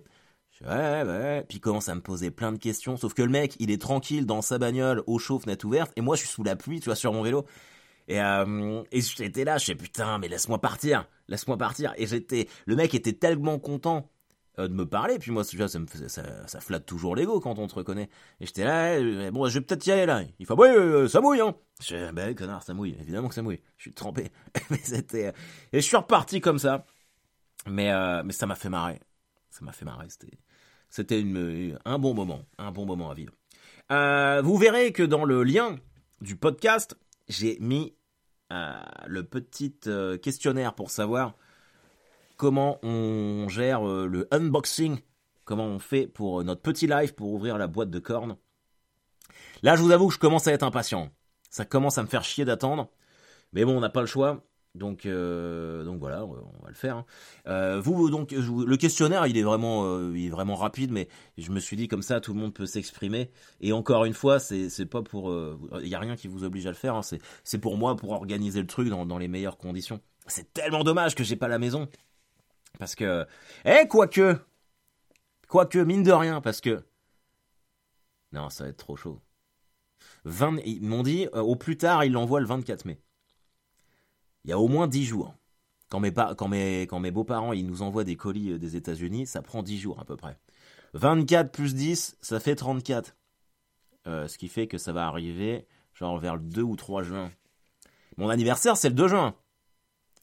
Je 0.51 0.65
dis, 0.65 0.71
ouais, 0.71 1.03
ouais. 1.05 1.45
Puis 1.49 1.59
il 1.59 1.61
commence 1.61 1.89
à 1.89 1.95
me 1.95 2.01
poser 2.01 2.31
plein 2.31 2.53
de 2.53 2.59
questions. 2.59 2.97
Sauf 2.97 3.15
que 3.15 3.23
le 3.23 3.31
mec, 3.31 3.55
il 3.61 3.71
est 3.71 3.81
tranquille 3.81 4.27
dans 4.27 4.43
sa 4.43 4.59
bagnole, 4.59 5.03
au 5.07 5.19
chaud, 5.19 5.39
fenêtre 5.39 5.65
ouverte. 5.67 5.93
Et 5.97 6.01
moi, 6.01 6.17
je 6.17 6.23
suis 6.23 6.29
sous 6.29 6.43
la 6.43 6.57
pluie, 6.57 6.81
tu 6.81 6.87
vois, 6.87 6.97
sur 6.97 7.13
mon 7.13 7.23
vélo. 7.23 7.47
Et, 8.09 8.21
euh, 8.21 8.83
et 8.91 9.01
j'étais 9.01 9.45
là, 9.45 9.59
je 9.59 9.67
sais 9.67 9.75
putain, 9.75 10.19
mais 10.19 10.29
laisse-moi 10.29 10.61
partir, 10.61 11.07
laisse-moi 11.29 11.57
partir. 11.57 11.93
Et 11.97 12.07
j'étais, 12.07 12.49
le 12.67 12.75
mec 12.75 12.95
était 12.95 13.13
tellement 13.13 13.59
content 13.59 14.11
euh, 14.59 14.67
de 14.67 14.75
me 14.75 14.87
parler. 14.87 15.19
Puis 15.19 15.31
moi, 15.31 15.45
ça, 15.45 15.69
ça, 15.69 15.79
me 15.79 15.87
ça, 15.87 16.61
flatte 16.61 16.85
toujours 16.85 17.15
l'ego 17.15 17.39
quand 17.39 17.59
on 17.59 17.67
te 17.69 17.75
reconnaît. 17.75 18.09
Et 18.41 18.47
j'étais 18.47 18.65
là, 18.65 18.95
euh, 18.95 19.31
bon, 19.31 19.49
je 19.49 19.59
vais 19.59 19.65
peut-être 19.65 19.87
y 19.87 19.93
aller 19.93 20.07
là. 20.07 20.23
Il 20.39 20.47
faut, 20.47 20.61
oui, 20.61 20.69
euh, 20.69 21.07
ça 21.07 21.21
mouille, 21.21 21.41
hein. 21.41 21.55
Je 21.81 22.11
ben, 22.11 22.35
connard, 22.35 22.63
ça 22.63 22.75
mouille. 22.75 22.97
Évidemment 23.01 23.29
que 23.29 23.35
ça 23.35 23.43
mouille. 23.43 23.61
Je 23.77 23.83
suis 23.83 23.93
trempé. 23.93 24.33
mais 24.71 24.81
c'était, 24.83 25.33
et 25.73 25.81
je 25.81 25.87
suis 25.87 25.97
reparti 25.97 26.41
comme 26.41 26.59
ça. 26.59 26.85
Mais, 27.67 27.93
mais 28.25 28.33
ça 28.33 28.47
m'a 28.47 28.55
fait 28.55 28.71
marrer. 28.71 29.01
Ça 29.51 29.65
m'a 29.65 29.73
fait 29.73 29.85
marrer. 29.85 30.07
C'était, 30.89 31.25
un 31.85 31.99
bon 31.99 32.15
moment. 32.15 32.43
Un 32.57 32.73
bon 32.73 32.87
moment 32.87 33.11
à 33.11 33.15
vivre. 33.15 33.35
vous 34.43 34.57
verrez 34.57 34.93
que 34.93 35.03
dans 35.03 35.25
le 35.25 35.43
lien 35.45 35.77
du 36.21 36.35
podcast, 36.35 36.97
j'ai 37.29 37.59
mis 37.61 37.95
le 38.51 39.23
petit 39.23 39.75
questionnaire 40.23 40.75
pour 40.75 40.91
savoir 40.91 41.35
comment 42.39 42.79
on 42.83 43.49
gère 43.49 43.87
euh, 43.87 44.07
le 44.07 44.27
unboxing, 44.31 45.01
comment 45.45 45.67
on 45.67 45.79
fait 45.79 46.07
pour 46.07 46.41
euh, 46.41 46.45
notre 46.45 46.63
petit 46.63 46.87
live 46.87 47.15
pour 47.15 47.33
ouvrir 47.35 47.59
la 47.59 47.67
boîte 47.67 47.91
de 47.91 47.99
cornes. 47.99 48.39
Là, 49.63 49.77
je 49.77 49.83
vous 49.83 49.91
avoue 49.91 50.09
que 50.09 50.15
je 50.15 50.19
commence 50.19 50.47
à 50.47 50.53
être 50.53 50.63
impatient. 50.63 51.11
Ça 51.51 51.67
commence 51.67 51.99
à 51.99 52.03
me 52.03 52.07
faire 52.07 52.25
chier 52.25 52.47
d'attendre. 52.47 52.91
Mais 53.53 53.65
bon, 53.65 53.77
on 53.77 53.81
n'a 53.81 53.91
pas 53.91 54.01
le 54.01 54.07
choix. 54.07 54.45
Donc, 54.79 55.05
euh, 55.05 55.85
donc 55.85 55.99
voilà, 55.99 56.25
on 56.25 56.63
va 56.63 56.69
le 56.69 56.75
faire. 56.75 57.05
Hein. 57.45 57.81
vous, 57.81 58.11
donc, 58.11 58.31
le 58.31 58.77
questionnaire, 58.77 59.27
il 59.27 59.37
est 59.37 59.43
vraiment, 59.43 60.11
il 60.13 60.27
est 60.27 60.31
vraiment 60.31 60.55
rapide, 60.55 60.93
mais 60.93 61.09
je 61.37 61.51
me 61.51 61.61
suis 61.61 61.77
dit 61.77 61.89
comme 61.89 62.03
ça, 62.03 62.21
tout 62.21 62.33
le 62.33 62.41
monde 62.41 62.55
peut 62.55 62.67
s'exprimer. 62.67 63.31
Et 63.61 63.73
encore 63.73 64.05
une 64.05 64.15
fois, 64.15 64.39
c'est, 64.39 64.69
c'est 64.71 64.87
pas 64.87 65.03
pour, 65.03 65.35
il 65.81 65.89
y 65.89 65.95
a 65.95 65.99
rien 65.99 66.17
qui 66.17 66.29
vous 66.29 66.45
oblige 66.45 66.67
à 66.67 66.71
le 66.71 66.77
faire. 66.77 66.95
Hein. 66.95 67.03
C'est, 67.45 67.59
pour 67.59 67.77
moi, 67.77 67.97
pour 67.97 68.13
organiser 68.13 68.61
le 68.61 68.67
truc 68.67 68.89
dans, 68.89 69.19
les 69.19 69.29
meilleures 69.29 69.59
conditions. 69.59 70.01
C'est 70.27 70.53
tellement 70.53 70.85
dommage 70.85 71.15
que 71.15 71.25
j'ai 71.25 71.37
pas 71.37 71.49
la 71.49 71.59
maison. 71.59 71.89
Parce 72.79 72.95
que, 72.95 73.27
eh, 73.65 73.89
quoique, 73.89 74.37
quoique, 75.49 75.79
mine 75.79 76.03
de 76.03 76.13
rien, 76.13 76.41
parce 76.41 76.61
que, 76.61 76.85
non, 78.33 78.51
ça 78.51 78.65
va 78.65 78.71
être 78.71 78.77
trop 78.77 78.97
chaud. 78.97 79.21
20, 80.25 80.59
ils 80.65 80.83
m'ont 80.83 81.03
dit, 81.03 81.27
euh, 81.35 81.41
au 81.41 81.57
plus 81.57 81.77
tard, 81.77 82.05
ils 82.05 82.13
l'envoient 82.13 82.41
le 82.41 82.47
24 82.47 82.85
mai. 82.85 83.01
Il 84.49 84.53
y 84.53 84.55
a 84.55 84.59
au 84.59 84.69
moins 84.69 84.87
10 84.87 85.05
jours. 85.05 85.35
Quand 85.91 86.01
mes, 86.01 86.11
beaux-parents, 87.11 87.55
nous 87.55 87.83
envoient 87.83 88.05
des 88.05 88.17
colis 88.17 88.53
euh, 88.53 88.59
des 88.59 88.77
États-Unis, 88.77 89.27
ça 89.27 89.43
prend 89.43 89.63
10 89.63 89.79
jours 89.79 90.01
à 90.01 90.07
peu 90.07 90.17
près. 90.17 90.39
24 90.95 91.53
plus 91.53 91.75
10, 91.75 92.17
ça 92.23 92.41
fait 92.41 92.57
34. 92.57 93.15
Euh, 94.07 94.27
ce 94.27 94.39
qui 94.39 94.49
fait 94.49 94.67
que 94.67 94.79
ça 94.79 94.95
va 94.95 95.07
arriver, 95.07 95.67
genre 95.93 96.19
vers 96.19 96.37
le 96.37 96.41
2 96.41 96.63
ou 96.63 96.77
3 96.77 97.03
juin. 97.03 97.31
Mon 98.17 98.31
anniversaire, 98.31 98.79
c'est 98.79 98.89
le 98.89 98.95
2 98.95 99.09
juin. 99.09 99.35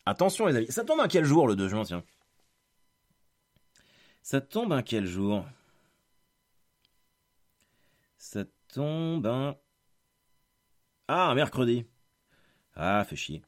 Attention 0.07 0.47
les 0.47 0.55
amis, 0.55 0.71
ça 0.71 0.83
tombe 0.83 1.01
à 1.01 1.07
quel 1.07 1.23
jour 1.23 1.47
le 1.47 1.55
2 1.55 1.67
juin, 1.67 1.83
tiens? 1.83 2.03
Ça 4.23 4.41
tombe 4.41 4.73
un 4.73 4.81
quel 4.81 5.05
jour? 5.05 5.45
Ça 8.17 8.43
tombe 8.73 9.27
un... 9.27 9.55
Ah, 11.07 11.29
un 11.29 11.35
mercredi. 11.35 11.85
Ah, 12.73 13.03
fait 13.03 13.15
chier. 13.15 13.43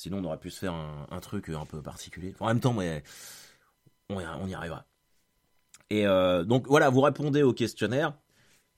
Sinon, 0.00 0.20
on 0.20 0.24
aurait 0.24 0.38
pu 0.38 0.48
se 0.48 0.58
faire 0.58 0.72
un, 0.72 1.20
truc 1.20 1.50
un 1.50 1.66
peu 1.66 1.82
particulier. 1.82 2.34
en 2.40 2.46
même 2.46 2.58
temps, 2.58 2.74
on, 4.08 4.48
y 4.48 4.54
arrivera. 4.54 4.86
Et 5.90 6.06
euh, 6.06 6.42
donc 6.42 6.66
voilà, 6.68 6.88
vous 6.88 7.02
répondez 7.02 7.42
au 7.42 7.52
questionnaire. 7.52 8.16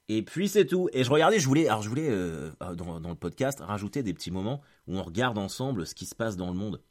Et 0.09 0.23
puis 0.23 0.49
c'est 0.49 0.67
tout. 0.67 0.89
Et 0.93 1.05
je 1.05 1.11
regardais, 1.13 1.39
je 1.39 1.47
voulais, 1.47 1.69
alors 1.69 1.85
euh, 1.97 2.51
dans, 2.75 3.09
le 3.09 3.15
podcast 3.15 3.61
rajouter 3.61 4.03
des 4.03 4.13
petits 4.13 4.33
moments 4.33 4.63
où 4.89 4.99
on 4.99 5.03
regarde 5.05 5.39
ensemble 5.39 5.87
ce 5.87 5.95
qui 5.95 6.07
se 6.07 6.17
passe 6.17 6.37
dans 6.37 6.49
le 6.49 6.55
monde. 6.55 6.83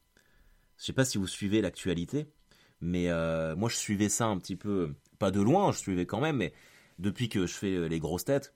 Je 0.78 0.86
sais 0.86 0.94
pas 0.94 1.04
si 1.04 1.18
vous 1.18 1.28
suivez 1.28 1.60
l'actualité, 1.60 2.32
mais 2.80 3.10
euh, 3.10 3.58
moi, 3.58 3.68
je 3.68 3.76
suivais 3.76 4.08
ça 4.08 4.28
un 4.28 4.38
petit 4.38 4.56
peu, 4.56 4.96
pas 5.20 5.32
de 5.32 5.42
loin, 5.42 5.74
je 5.74 5.78
suivais 5.78 6.06
quand 6.06 6.22
même, 6.22 6.38
mais 6.38 6.54
depuis 7.00 7.28
que 7.28 7.46
je 7.48 7.54
fais 7.54 7.76
euh, 7.76 7.88
les 7.88 8.00
grosses 8.00 8.24
têtes, 8.24 8.54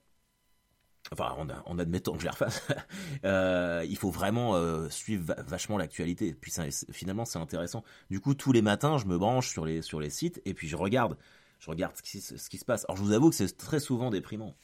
enfin, 1.12 1.36
en, 1.66 1.78
admettant 1.78 2.12
que 2.12 2.18
je 2.18 2.24
les 2.24 2.30
refasse, 2.30 2.66
euh, 3.24 3.84
il 3.88 3.96
faut 3.96 4.10
vraiment 4.10 4.88
suivre 4.90 5.34
vachement 5.46 5.78
l'actualité. 5.78 6.34
Puis 6.34 6.52
finalement, 6.90 7.24
c'est 7.24 7.38
intéressant. 7.38 7.84
Du 8.10 8.20
coup, 8.20 8.34
tous 8.34 8.52
les 8.52 8.62
matins, 8.62 8.98
je 8.98 9.06
me 9.06 9.18
branche 9.18 9.50
sur 9.50 9.64
les, 9.64 10.10
sites 10.10 10.40
et 10.44 10.54
puis 10.54 10.68
je 10.68 10.76
regarde, 10.76 11.16
je 11.58 11.70
regarde 11.70 11.96
ce 11.96 12.02
qui, 12.02 12.20
ce 12.20 12.48
qui 12.48 12.58
se 12.58 12.64
passe. 12.64 12.84
Alors, 12.88 12.96
je 12.96 13.02
vous 13.02 13.12
avoue 13.12 13.30
que 13.30 13.36
c'est 13.36 13.56
très 13.56 13.80
souvent 13.80 14.10
déprimant. 14.10 14.56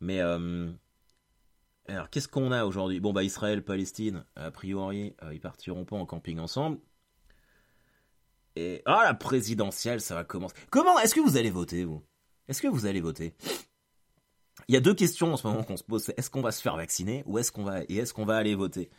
Mais 0.00 0.20
alors, 1.88 2.08
qu'est-ce 2.10 2.28
qu'on 2.28 2.52
a 2.52 2.64
aujourd'hui? 2.64 3.00
Bon, 3.00 3.12
bah, 3.12 3.22
Israël, 3.24 3.62
Palestine, 3.62 4.24
a 4.36 4.50
priori, 4.50 5.14
ils 5.32 5.40
partiront 5.40 5.84
pas 5.84 5.96
en 5.96 6.06
camping 6.06 6.38
ensemble. 6.38 6.78
Et 8.56 8.82
ah 8.84 9.02
la 9.04 9.14
présidentielle, 9.14 10.00
ça 10.00 10.14
va 10.14 10.24
commencer. 10.24 10.54
Comment 10.70 10.98
est-ce 11.00 11.14
que 11.14 11.20
vous 11.20 11.36
allez 11.36 11.50
voter 11.50 11.84
vous? 11.84 12.02
Est-ce 12.48 12.62
que 12.62 12.68
vous 12.68 12.86
allez 12.86 13.00
voter? 13.00 13.34
Il 14.68 14.74
y 14.74 14.78
a 14.78 14.80
deux 14.80 14.94
questions 14.94 15.32
en 15.32 15.36
ce 15.36 15.46
moment 15.46 15.62
qu'on 15.62 15.76
se 15.76 15.84
pose. 15.84 16.12
est-ce 16.16 16.30
qu'on 16.30 16.42
va 16.42 16.52
se 16.52 16.62
faire 16.62 16.76
vacciner 16.76 17.22
ou 17.26 17.38
est-ce 17.38 17.52
qu'on 17.52 17.64
va 17.64 17.82
et 17.84 17.96
est-ce 17.96 18.14
qu'on 18.14 18.24
va 18.24 18.36
aller 18.36 18.54
voter? 18.54 18.90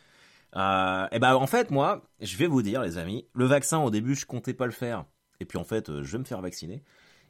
Euh, 0.56 1.06
Et 1.12 1.18
ben 1.18 1.34
en 1.34 1.46
fait 1.46 1.70
moi, 1.70 2.02
je 2.20 2.36
vais 2.36 2.46
vous 2.46 2.62
dire 2.62 2.82
les 2.82 2.98
amis, 2.98 3.26
le 3.34 3.46
vaccin 3.46 3.78
au 3.78 3.90
début 3.90 4.14
je 4.14 4.26
comptais 4.26 4.54
pas 4.54 4.66
le 4.66 4.72
faire. 4.72 5.04
Et 5.40 5.44
puis 5.44 5.58
en 5.58 5.64
fait 5.64 5.88
euh, 5.88 6.02
je 6.02 6.12
vais 6.12 6.18
me 6.18 6.24
faire 6.24 6.40
vacciner 6.40 6.82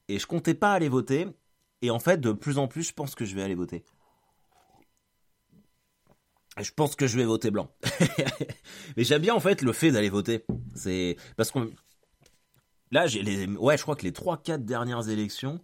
et 0.09 0.19
je 0.19 0.27
comptais 0.27 0.55
pas 0.55 0.73
aller 0.73 0.89
voter. 0.89 1.27
Et 1.83 1.91
en 1.91 1.99
fait 1.99 2.21
de 2.21 2.33
plus 2.33 2.59
en 2.59 2.69
plus 2.69 2.83
je 2.89 2.93
pense 2.93 3.15
que 3.15 3.25
je 3.25 3.35
vais 3.35 3.43
aller 3.43 3.55
voter. 3.55 3.85
je 6.59 6.71
pense 6.73 6.97
que 6.97 7.07
je 7.07 7.17
vais 7.17 7.25
voter 7.25 7.51
blanc. 7.51 7.71
Mais 8.97 9.05
j'aime 9.05 9.23
bien 9.23 9.35
en 9.35 9.41
fait 9.41 9.63
le 9.63 9.73
fait 9.73 9.91
d'aller 9.91 10.09
voter. 10.09 10.45
C'est 10.75 11.17
parce 11.37 11.51
qu'on 11.51 11.71
là 12.91 13.07
j'ai 13.07 13.23
les 13.23 13.47
ouais 13.47 13.77
je 13.77 13.83
crois 13.83 13.97
que 13.97 14.05
les 14.05 14.13
trois 14.13 14.39
quatre 14.43 14.65
dernières 14.65 15.09
élections, 15.09 15.61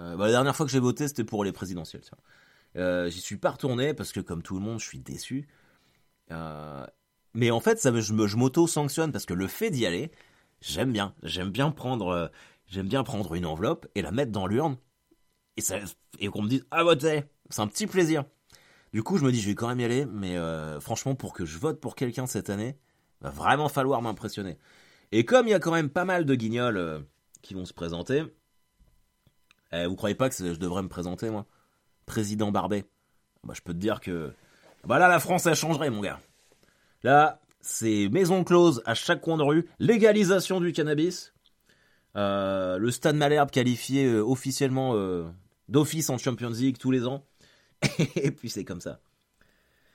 euh, 0.00 0.16
bah, 0.16 0.26
la 0.26 0.32
dernière 0.32 0.56
fois 0.56 0.66
que 0.66 0.72
j'ai 0.72 0.80
voté 0.80 1.08
c'était 1.08 1.24
pour 1.24 1.44
les 1.44 1.52
présidentielles. 1.52 2.02
Euh, 2.76 3.08
J'y 3.08 3.20
suis 3.20 3.36
pas 3.36 3.50
retourné 3.50 3.94
parce 3.94 4.12
que 4.12 4.20
comme 4.20 4.42
tout 4.42 4.54
le 4.54 4.60
monde 4.60 4.80
je 4.80 4.86
suis 4.86 4.98
déçu. 4.98 5.46
Euh, 6.30 6.86
mais 7.34 7.50
en 7.50 7.60
fait 7.60 7.78
ça 7.78 7.92
je 8.00 8.36
m'auto 8.36 8.66
sanctionne 8.66 9.12
parce 9.12 9.26
que 9.26 9.34
le 9.34 9.46
fait 9.46 9.70
d'y 9.70 9.84
aller 9.86 10.10
j'aime 10.62 10.90
bien 10.90 11.14
j'aime 11.22 11.50
bien 11.50 11.70
prendre 11.70 12.30
j'aime 12.66 12.88
bien 12.88 13.04
prendre 13.04 13.34
une 13.34 13.44
enveloppe 13.44 13.86
et 13.94 14.02
la 14.02 14.10
mettre 14.10 14.32
dans 14.32 14.46
l'urne 14.46 14.76
et 15.56 15.62
et 16.20 16.28
qu'on 16.28 16.42
me 16.42 16.48
dise 16.48 16.64
ah 16.70 16.82
voter 16.82 17.24
c'est 17.50 17.60
un 17.60 17.68
petit 17.68 17.86
plaisir. 17.86 18.24
Du 18.92 19.02
coup, 19.02 19.18
je 19.18 19.24
me 19.24 19.32
dis, 19.32 19.40
je 19.40 19.48
vais 19.48 19.54
quand 19.56 19.68
même 19.68 19.80
y 19.80 19.84
aller, 19.84 20.06
mais 20.06 20.36
franchement, 20.80 21.14
pour 21.16 21.32
que 21.32 21.44
je 21.44 21.58
vote 21.58 21.80
pour 21.80 21.94
quelqu'un 21.96 22.26
cette 22.26 22.48
année, 22.48 22.78
va 23.20 23.30
vraiment 23.30 23.68
falloir 23.68 24.00
m'impressionner. 24.02 24.56
Et 25.12 25.24
comme 25.24 25.46
il 25.48 25.50
y 25.50 25.54
a 25.54 25.58
quand 25.58 25.72
même 25.72 25.90
pas 25.90 26.04
mal 26.04 26.24
de 26.24 26.34
guignols 26.34 27.04
qui 27.42 27.54
vont 27.54 27.64
se 27.64 27.74
présenter, 27.74 28.24
eh, 29.82 29.86
vous 29.86 29.96
croyez 29.96 30.14
pas 30.14 30.28
que 30.28 30.36
je 30.36 30.58
devrais 30.58 30.82
me 30.82 30.88
présenter, 30.88 31.30
moi? 31.30 31.46
Président 32.06 32.50
Barbet 32.52 32.84
bah, 33.44 33.54
Je 33.56 33.62
peux 33.62 33.72
te 33.72 33.78
dire 33.78 34.00
que... 34.00 34.32
Bah 34.84 34.98
là, 34.98 35.08
la 35.08 35.20
France, 35.20 35.46
elle 35.46 35.54
changerait, 35.54 35.90
mon 35.90 36.00
gars. 36.00 36.20
Là, 37.02 37.40
c'est 37.60 38.08
maison 38.10 38.44
close 38.44 38.82
à 38.84 38.94
chaque 38.94 39.20
coin 39.20 39.36
de 39.36 39.42
rue, 39.42 39.68
légalisation 39.78 40.60
du 40.60 40.72
cannabis, 40.72 41.32
euh, 42.16 42.78
le 42.78 42.90
Stade 42.90 43.16
Malherbe 43.16 43.50
qualifié 43.50 44.14
officiellement 44.18 44.94
d'office 45.68 46.10
en 46.10 46.18
Champions 46.18 46.50
League 46.50 46.76
tous 46.78 46.90
les 46.90 47.06
ans, 47.06 47.24
et 48.16 48.30
puis 48.30 48.50
c'est 48.50 48.64
comme 48.64 48.80
ça. 48.80 49.00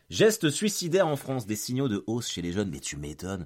Geste 0.10 0.50
suicidaire 0.50 1.08
en 1.08 1.16
France, 1.16 1.46
des 1.46 1.56
signaux 1.56 1.88
de 1.88 2.04
hausse 2.08 2.30
chez 2.30 2.42
les 2.42 2.52
jeunes. 2.52 2.72
Mais 2.72 2.80
tu 2.80 2.98
m'étonnes. 2.98 3.46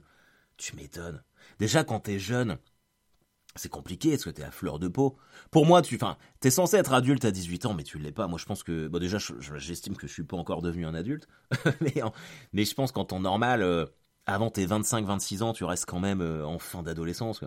Tu 0.57 0.75
m'étonnes. 0.75 1.21
Déjà, 1.59 1.83
quand 1.83 1.99
t'es 1.99 2.19
jeune, 2.19 2.57
c'est 3.55 3.69
compliqué 3.69 4.11
parce 4.11 4.23
que 4.23 4.29
t'es 4.31 4.43
à 4.43 4.51
fleur 4.51 4.79
de 4.79 4.87
peau. 4.87 5.15
Pour 5.51 5.65
moi, 5.65 5.81
tu, 5.81 5.95
enfin, 5.95 6.17
t'es 6.39 6.49
censé 6.49 6.77
être 6.77 6.93
adulte 6.93 7.23
à 7.25 7.31
18 7.31 7.67
ans, 7.67 7.73
mais 7.73 7.83
tu 7.83 7.99
l'es 7.99 8.11
pas. 8.11 8.27
Moi, 8.27 8.39
je 8.39 8.45
pense 8.45 8.63
que, 8.63 8.87
bon, 8.87 8.99
déjà, 8.99 9.19
j'estime 9.57 9.95
que 9.95 10.07
je 10.07 10.13
suis 10.13 10.23
pas 10.23 10.37
encore 10.37 10.61
devenu 10.61 10.85
un 10.85 10.95
adulte. 10.95 11.27
mais, 11.81 12.65
je 12.65 12.73
pense 12.73 12.91
qu'en 12.91 13.05
temps 13.05 13.19
normal, 13.19 13.61
euh, 13.61 13.85
avant 14.25 14.49
tes 14.49 14.65
25-26 14.65 15.43
ans, 15.43 15.53
tu 15.53 15.65
restes 15.65 15.85
quand 15.85 15.99
même 15.99 16.21
euh, 16.21 16.45
en 16.45 16.57
fin 16.57 16.81
d'adolescence. 16.81 17.43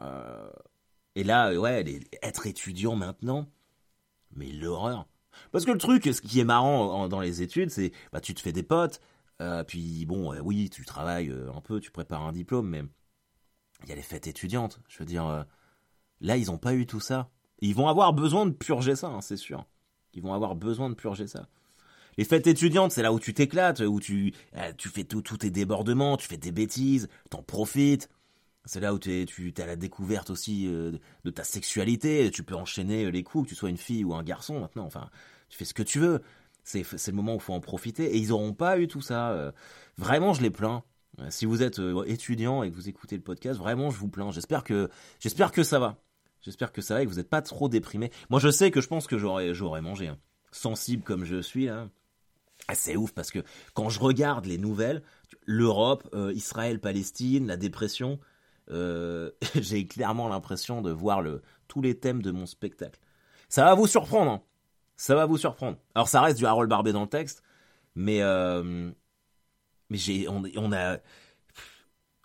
Euh, 0.00 0.50
et 1.14 1.22
là, 1.22 1.54
ouais, 1.54 1.84
être 2.22 2.46
étudiant 2.46 2.96
maintenant, 2.96 3.46
mais 4.34 4.50
l'horreur. 4.52 5.06
Parce 5.52 5.64
que 5.64 5.70
le 5.70 5.78
truc, 5.78 6.04
ce 6.04 6.20
qui 6.20 6.40
est 6.40 6.44
marrant 6.44 7.08
dans 7.08 7.20
les 7.20 7.42
études, 7.42 7.70
c'est 7.70 7.92
bah 8.12 8.20
tu 8.20 8.34
te 8.34 8.40
fais 8.40 8.52
des 8.52 8.62
potes, 8.62 9.00
puis 9.66 10.06
bon, 10.06 10.34
oui, 10.40 10.70
tu 10.70 10.84
travailles 10.86 11.30
un 11.54 11.60
peu, 11.60 11.78
tu 11.78 11.90
prépares 11.90 12.22
un 12.22 12.32
diplôme, 12.32 12.68
mais 12.68 12.84
il 13.82 13.88
y 13.88 13.92
a 13.92 13.94
les 13.94 14.02
fêtes 14.02 14.26
étudiantes. 14.26 14.80
Je 14.88 14.98
veux 14.98 15.04
dire, 15.04 15.46
là, 16.20 16.36
ils 16.36 16.46
n'ont 16.46 16.58
pas 16.58 16.74
eu 16.74 16.86
tout 16.86 17.00
ça. 17.00 17.30
ils 17.60 17.74
vont 17.74 17.88
avoir 17.88 18.12
besoin 18.12 18.46
de 18.46 18.52
purger 18.52 18.96
ça, 18.96 19.08
hein, 19.08 19.20
c'est 19.20 19.36
sûr. 19.36 19.64
Ils 20.14 20.22
vont 20.22 20.34
avoir 20.34 20.54
besoin 20.54 20.88
de 20.88 20.94
purger 20.94 21.26
ça. 21.26 21.48
Les 22.16 22.24
fêtes 22.24 22.46
étudiantes, 22.46 22.92
c'est 22.92 23.02
là 23.02 23.12
où 23.12 23.20
tu 23.20 23.34
t'éclates, 23.34 23.80
où 23.80 24.00
tu, 24.00 24.32
tu 24.78 24.88
fais 24.88 25.04
tous 25.04 25.36
tes 25.36 25.50
débordements, 25.50 26.16
tu 26.16 26.26
fais 26.26 26.38
des 26.38 26.52
bêtises, 26.52 27.08
t'en 27.28 27.42
profites. 27.42 28.08
C'est 28.64 28.80
là 28.80 28.92
où 28.92 28.98
tu 28.98 29.54
as 29.58 29.66
la 29.66 29.76
découverte 29.76 30.30
aussi 30.30 30.66
de 30.66 31.30
ta 31.30 31.44
sexualité. 31.44 32.30
Tu 32.30 32.42
peux 32.42 32.56
enchaîner 32.56 33.10
les 33.10 33.22
coups, 33.22 33.44
que 33.44 33.48
tu 33.50 33.54
sois 33.54 33.70
une 33.70 33.76
fille 33.76 34.04
ou 34.04 34.14
un 34.14 34.24
garçon 34.24 34.60
maintenant. 34.60 34.84
Enfin, 34.84 35.08
tu 35.48 35.56
fais 35.56 35.64
ce 35.64 35.74
que 35.74 35.82
tu 35.82 36.00
veux. 36.00 36.22
C'est 36.64 36.82
le 36.82 37.12
moment 37.12 37.34
où 37.34 37.36
il 37.36 37.42
faut 37.42 37.52
en 37.52 37.60
profiter. 37.60 38.16
Et 38.16 38.18
ils 38.18 38.28
n'auront 38.28 38.54
pas 38.54 38.78
eu 38.78 38.88
tout 38.88 39.00
ça. 39.00 39.30
Euh. 39.30 39.52
Vraiment, 39.98 40.34
je 40.34 40.42
les 40.42 40.50
plains. 40.50 40.82
Euh, 41.20 41.26
si 41.30 41.46
vous 41.46 41.62
êtes 41.62 41.78
euh, 41.78 42.04
étudiant 42.06 42.62
et 42.62 42.70
que 42.70 42.74
vous 42.74 42.88
écoutez 42.88 43.16
le 43.16 43.22
podcast, 43.22 43.58
vraiment, 43.58 43.90
je 43.90 43.98
vous 43.98 44.08
plains. 44.08 44.30
J'espère 44.30 44.64
que, 44.64 44.90
j'espère 45.20 45.52
que 45.52 45.62
ça 45.62 45.78
va. 45.78 45.96
J'espère 46.42 46.72
que 46.72 46.80
ça 46.80 46.94
va 46.94 47.02
et 47.02 47.04
que 47.06 47.10
vous 47.10 47.16
n'êtes 47.16 47.30
pas 47.30 47.42
trop 47.42 47.68
déprimé. 47.68 48.10
Moi, 48.30 48.40
je 48.40 48.50
sais 48.50 48.70
que 48.70 48.80
je 48.80 48.88
pense 48.88 49.06
que 49.06 49.18
j'aurais, 49.18 49.54
j'aurais 49.54 49.82
mangé. 49.82 50.08
Hein. 50.08 50.18
Sensible 50.52 51.02
comme 51.02 51.24
je 51.24 51.40
suis, 51.40 51.66
là. 51.66 51.88
Ah, 52.68 52.74
c'est 52.74 52.96
ouf 52.96 53.12
parce 53.12 53.30
que 53.30 53.40
quand 53.74 53.88
je 53.88 54.00
regarde 54.00 54.46
les 54.46 54.58
nouvelles, 54.58 55.02
l'Europe, 55.44 56.08
Israël, 56.34 56.80
Palestine, 56.80 57.46
la 57.46 57.56
dépression, 57.56 58.18
j'ai 59.54 59.86
clairement 59.86 60.28
l'impression 60.28 60.82
de 60.82 60.90
voir 60.90 61.22
le, 61.22 61.42
tous 61.68 61.80
les 61.80 61.96
thèmes 61.98 62.22
de 62.22 62.30
mon 62.30 62.46
spectacle. 62.46 62.98
Ça 63.48 63.64
va 63.64 63.74
vous 63.74 63.86
surprendre. 63.86 64.30
Hein. 64.30 64.42
Ça 64.96 65.14
va 65.14 65.26
vous 65.26 65.36
surprendre. 65.36 65.78
Alors 65.94 66.08
ça 66.08 66.20
reste 66.20 66.38
du 66.38 66.46
Harold 66.46 66.68
Barbet 66.68 66.92
dans 66.92 67.02
le 67.02 67.08
texte, 67.08 67.42
mais 67.94 68.22
euh, 68.22 68.90
mais 69.90 69.98
on, 70.28 70.72
a 70.72 70.98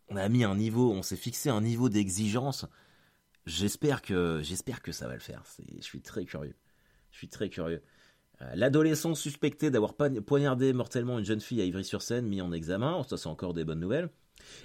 on 0.10 0.16
a 0.16 0.30
mis 0.30 0.44
un 0.44 0.56
niveau, 0.56 0.92
on 0.92 1.02
s'est 1.02 1.16
fixé 1.16 1.50
un 1.50 1.62
niveau 1.62 1.90
d'exigence. 1.90 2.66
J'espère 3.46 4.02
que 4.02 4.42
j'espère 4.44 4.82
que 4.82 4.92
ça 4.92 5.08
va 5.08 5.14
le 5.14 5.20
faire. 5.20 5.44
Je 5.78 5.84
suis 5.84 6.02
très 6.02 6.26
curieux. 6.26 6.56
Je 7.12 7.18
suis 7.18 7.28
très 7.28 7.50
curieux. 7.50 7.82
Euh, 8.42 8.52
l'adolescent 8.56 9.16
suspecté 9.16 9.70
d'avoir 9.70 9.96
poignardé 9.96 10.74
mortellement 10.74 11.20
une 11.20 11.26
jeune 11.26 11.42
fille 11.42 11.62
à 11.62 11.66
Ivry-sur-Seine 11.66 12.28
mis 12.28 12.42
en 12.42 12.52
examen. 12.52 13.04
Ça, 13.08 13.18
c'est 13.18 13.28
encore 13.28 13.54
des 13.54 13.64
bonnes 13.64 13.80
nouvelles. 13.80 14.10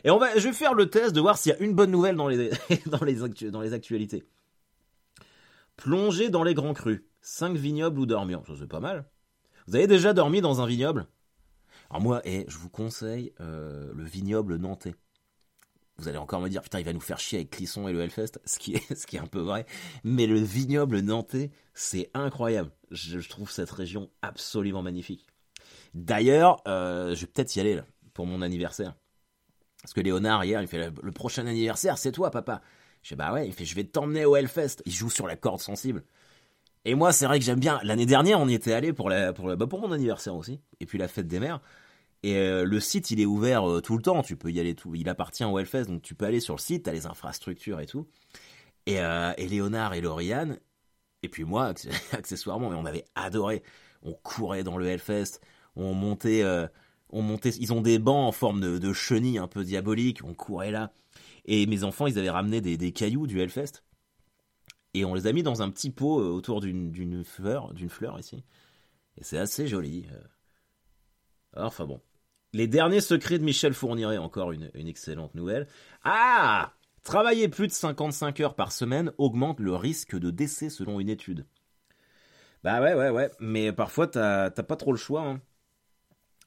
Et 0.04 0.10
on 0.10 0.18
va, 0.18 0.38
je 0.38 0.48
vais 0.48 0.54
faire 0.54 0.74
le 0.74 0.88
test 0.88 1.14
de 1.14 1.20
voir 1.20 1.36
s'il 1.36 1.52
y 1.52 1.54
a 1.54 1.58
une 1.58 1.74
bonne 1.74 1.90
nouvelle 1.90 2.16
dans 2.16 2.28
les, 2.28 2.50
actualités. 3.72 4.24
Plonger 5.76 6.30
dans 6.30 6.42
les 6.42 6.54
grands 6.54 6.74
crus. 6.74 7.02
5 7.20 7.56
vignobles 7.56 7.98
ou 7.98 8.06
dormions. 8.06 8.44
Ça, 8.46 8.54
c'est 8.58 8.68
pas 8.68 8.80
mal. 8.80 9.04
Vous 9.66 9.76
avez 9.76 9.86
déjà 9.86 10.12
dormi 10.12 10.40
dans 10.40 10.60
un 10.60 10.66
vignoble? 10.66 11.06
Alors 11.90 12.02
moi, 12.02 12.20
eh, 12.24 12.44
je 12.48 12.58
vous 12.58 12.68
conseille 12.68 13.32
euh, 13.40 13.92
le 13.94 14.04
vignoble 14.04 14.56
nantais. 14.56 14.94
Vous 15.98 16.08
allez 16.08 16.18
encore 16.18 16.40
me 16.42 16.48
dire, 16.48 16.62
putain, 16.62 16.78
il 16.78 16.84
va 16.84 16.92
nous 16.92 17.00
faire 17.00 17.18
chier 17.18 17.38
avec 17.38 17.50
Clisson 17.50 17.88
et 17.88 17.92
le 17.92 18.00
Hellfest, 18.00 18.38
ce 18.44 18.58
qui 18.58 18.74
est, 18.74 19.18
un 19.18 19.26
peu 19.26 19.40
vrai. 19.40 19.64
Mais 20.04 20.26
le 20.26 20.38
vignoble 20.38 21.00
nantais, 21.00 21.50
c'est 21.74 22.10
incroyable. 22.12 22.70
Je, 22.90 23.18
trouve 23.28 23.50
cette 23.50 23.70
région 23.70 24.10
absolument 24.20 24.82
magnifique. 24.82 25.26
D'ailleurs, 25.94 26.62
euh, 26.68 27.14
je 27.14 27.22
vais 27.22 27.26
peut-être 27.26 27.56
y 27.56 27.60
aller 27.60 27.80
pour 28.12 28.26
mon 28.26 28.42
anniversaire. 28.42 28.94
Parce 29.82 29.94
que 29.94 30.00
Léonard, 30.00 30.44
hier, 30.44 30.60
il 30.60 30.68
fait 30.68 30.90
le, 30.90 31.12
prochain 31.12 31.46
anniversaire, 31.46 31.96
c'est 31.96 32.12
toi, 32.12 32.30
papa. 32.30 32.60
Je 33.02 33.10
fais, 33.10 33.16
bah 33.16 33.32
ouais, 33.32 33.46
il 33.46 33.54
fait, 33.54 33.64
je 33.64 33.74
vais 33.74 33.84
t'emmener 33.84 34.24
au 34.24 34.36
Hellfest. 34.36 34.82
Il 34.84 34.92
joue 34.92 35.10
sur 35.10 35.26
la 35.26 35.36
corde 35.36 35.60
sensible. 35.60 36.04
Et 36.88 36.94
moi, 36.94 37.12
c'est 37.12 37.26
vrai 37.26 37.40
que 37.40 37.44
j'aime 37.44 37.58
bien. 37.58 37.80
L'année 37.82 38.06
dernière, 38.06 38.38
on 38.38 38.46
y 38.46 38.54
était 38.54 38.72
allé 38.72 38.92
pour, 38.92 39.10
pour, 39.34 39.56
bah, 39.56 39.66
pour 39.66 39.80
mon 39.80 39.90
anniversaire 39.90 40.36
aussi. 40.36 40.60
Et 40.78 40.86
puis 40.86 40.98
la 40.98 41.08
fête 41.08 41.26
des 41.26 41.40
mères. 41.40 41.60
Et 42.22 42.36
euh, 42.36 42.64
le 42.64 42.78
site, 42.78 43.10
il 43.10 43.20
est 43.20 43.26
ouvert 43.26 43.68
euh, 43.68 43.80
tout 43.80 43.96
le 43.96 44.02
temps. 44.02 44.22
Tu 44.22 44.36
peux 44.36 44.52
y 44.52 44.60
aller 44.60 44.76
tout. 44.76 44.94
Il 44.94 45.08
appartient 45.08 45.42
au 45.42 45.58
Hellfest, 45.58 45.86
donc 45.86 46.02
tu 46.02 46.14
peux 46.14 46.26
aller 46.26 46.38
sur 46.38 46.54
le 46.54 46.60
site. 46.60 46.84
T'as 46.84 46.92
les 46.92 47.06
infrastructures 47.06 47.80
et 47.80 47.86
tout. 47.86 48.06
Et, 48.86 49.00
euh, 49.00 49.32
Léonard 49.36 49.94
et 49.94 50.00
Lauriane, 50.00 50.60
et 51.24 51.28
puis 51.28 51.42
moi, 51.42 51.74
accessoirement, 52.12 52.68
on 52.68 52.86
avait 52.86 53.04
adoré. 53.16 53.64
On 54.02 54.12
courait 54.12 54.62
dans 54.62 54.78
le 54.78 54.86
Hellfest. 54.86 55.40
On 55.74 55.92
montait, 55.92 56.44
on 57.10 57.20
montait. 57.20 57.50
Ils 57.50 57.72
ont 57.72 57.80
des 57.80 57.98
bancs 57.98 58.28
en 58.28 58.32
forme 58.32 58.60
de, 58.60 58.78
de 58.78 58.92
chenilles 58.92 59.38
un 59.38 59.48
peu 59.48 59.64
diaboliques. 59.64 60.20
On 60.24 60.34
courait 60.34 60.70
là. 60.70 60.92
Et 61.46 61.66
mes 61.66 61.82
enfants, 61.82 62.06
ils 62.06 62.16
avaient 62.16 62.30
ramené 62.30 62.60
des, 62.60 62.76
des 62.76 62.92
cailloux 62.92 63.26
du 63.26 63.40
Hellfest 63.40 63.82
et 64.96 65.04
on 65.04 65.14
les 65.14 65.26
a 65.26 65.32
mis 65.32 65.42
dans 65.42 65.62
un 65.62 65.70
petit 65.70 65.90
pot 65.90 66.20
euh, 66.20 66.28
autour 66.28 66.60
d'une 66.60 67.24
fleur, 67.24 67.74
d'une 67.74 67.90
fleur 67.90 68.18
ici. 68.18 68.44
Et 69.18 69.24
c'est 69.24 69.38
assez 69.38 69.66
joli. 69.66 70.06
Euh. 70.12 70.20
Enfin 71.64 71.84
bon. 71.84 72.00
Les 72.52 72.66
derniers 72.66 73.00
secrets 73.00 73.38
de 73.38 73.44
Michel 73.44 73.74
Fourniret, 73.74 74.18
encore 74.18 74.52
une, 74.52 74.70
excellente 74.74 75.34
nouvelle. 75.34 75.66
Ah 76.04 76.72
Travailler 77.02 77.48
plus 77.48 77.66
de 77.66 77.72
55 77.72 78.40
heures 78.40 78.54
par 78.54 78.72
semaine 78.72 79.12
augmente 79.18 79.60
le 79.60 79.74
risque 79.74 80.16
de 80.18 80.30
décès 80.30 80.70
selon 80.70 80.98
une 80.98 81.08
étude. 81.08 81.46
Bah 82.64 82.80
ouais, 82.80 82.94
ouais, 82.94 83.10
ouais. 83.10 83.30
Mais 83.38 83.72
parfois, 83.72 84.06
t'as 84.08 84.50
pas 84.50 84.76
trop 84.76 84.92
le 84.92 84.98
choix. 84.98 85.22
Hein. 85.22 85.40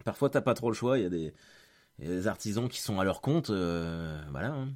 Parfois, 0.03 0.29
t'as 0.29 0.41
pas 0.41 0.53
trop 0.53 0.69
le 0.69 0.75
choix. 0.75 0.97
Il 0.97 1.03
y, 1.03 1.05
a 1.05 2.09
des, 2.09 2.27
artisans 2.27 2.67
qui 2.67 2.81
sont 2.81 2.99
à 2.99 3.03
leur 3.03 3.21
compte. 3.21 3.51
Euh, 3.51 4.19
voilà. 4.31 4.53
Hein. 4.53 4.69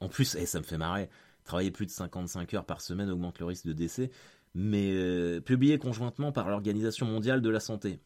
en 0.00 0.08
plus, 0.08 0.34
et 0.36 0.42
eh, 0.42 0.46
ça 0.46 0.60
me 0.60 0.64
fait 0.64 0.78
marrer. 0.78 1.10
Travailler 1.46 1.70
plus 1.70 1.86
de 1.86 1.92
55 1.92 2.54
heures 2.54 2.64
par 2.64 2.80
semaine 2.80 3.08
augmente 3.08 3.38
le 3.38 3.46
risque 3.46 3.66
de 3.66 3.72
décès, 3.72 4.10
mais 4.54 4.90
euh, 4.92 5.40
publié 5.40 5.78
conjointement 5.78 6.32
par 6.32 6.50
l'Organisation 6.50 7.06
mondiale 7.06 7.40
de 7.40 7.48
la 7.48 7.60
santé 7.60 8.00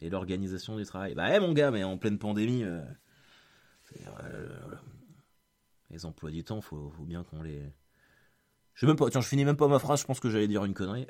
et 0.00 0.08
l'Organisation 0.08 0.76
du 0.76 0.84
travail. 0.84 1.14
Bah, 1.14 1.30
hey, 1.30 1.38
mon 1.38 1.52
gars, 1.52 1.70
mais 1.70 1.84
en 1.84 1.98
pleine 1.98 2.18
pandémie, 2.18 2.64
euh, 2.64 2.80
euh, 4.24 4.48
les 5.90 6.06
emplois 6.06 6.30
du 6.30 6.42
temps, 6.42 6.62
faut, 6.62 6.90
faut 6.96 7.04
bien 7.04 7.22
qu'on 7.22 7.42
les. 7.42 7.62
Je 8.72 8.86
même 8.86 8.96
pas, 8.96 9.10
tiens, 9.10 9.20
je 9.20 9.28
finis 9.28 9.44
même 9.44 9.56
pas 9.56 9.68
ma 9.68 9.78
phrase, 9.78 10.00
je 10.00 10.06
pense 10.06 10.18
que 10.18 10.30
j'allais 10.30 10.48
dire 10.48 10.64
une 10.64 10.72
connerie. 10.74 11.06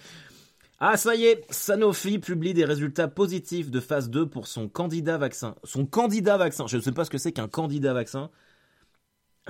ah, 0.78 0.96
ça 0.96 1.16
y 1.16 1.24
est, 1.24 1.44
Sanofi 1.52 2.20
publie 2.20 2.54
des 2.54 2.64
résultats 2.64 3.08
positifs 3.08 3.68
de 3.68 3.80
phase 3.80 4.10
2 4.10 4.28
pour 4.28 4.46
son 4.46 4.68
candidat 4.68 5.18
vaccin. 5.18 5.56
Son 5.64 5.86
candidat 5.86 6.36
vaccin, 6.36 6.68
je 6.68 6.76
ne 6.76 6.82
sais 6.82 6.92
pas 6.92 7.04
ce 7.04 7.10
que 7.10 7.18
c'est 7.18 7.32
qu'un 7.32 7.48
candidat 7.48 7.94
vaccin. 7.94 8.30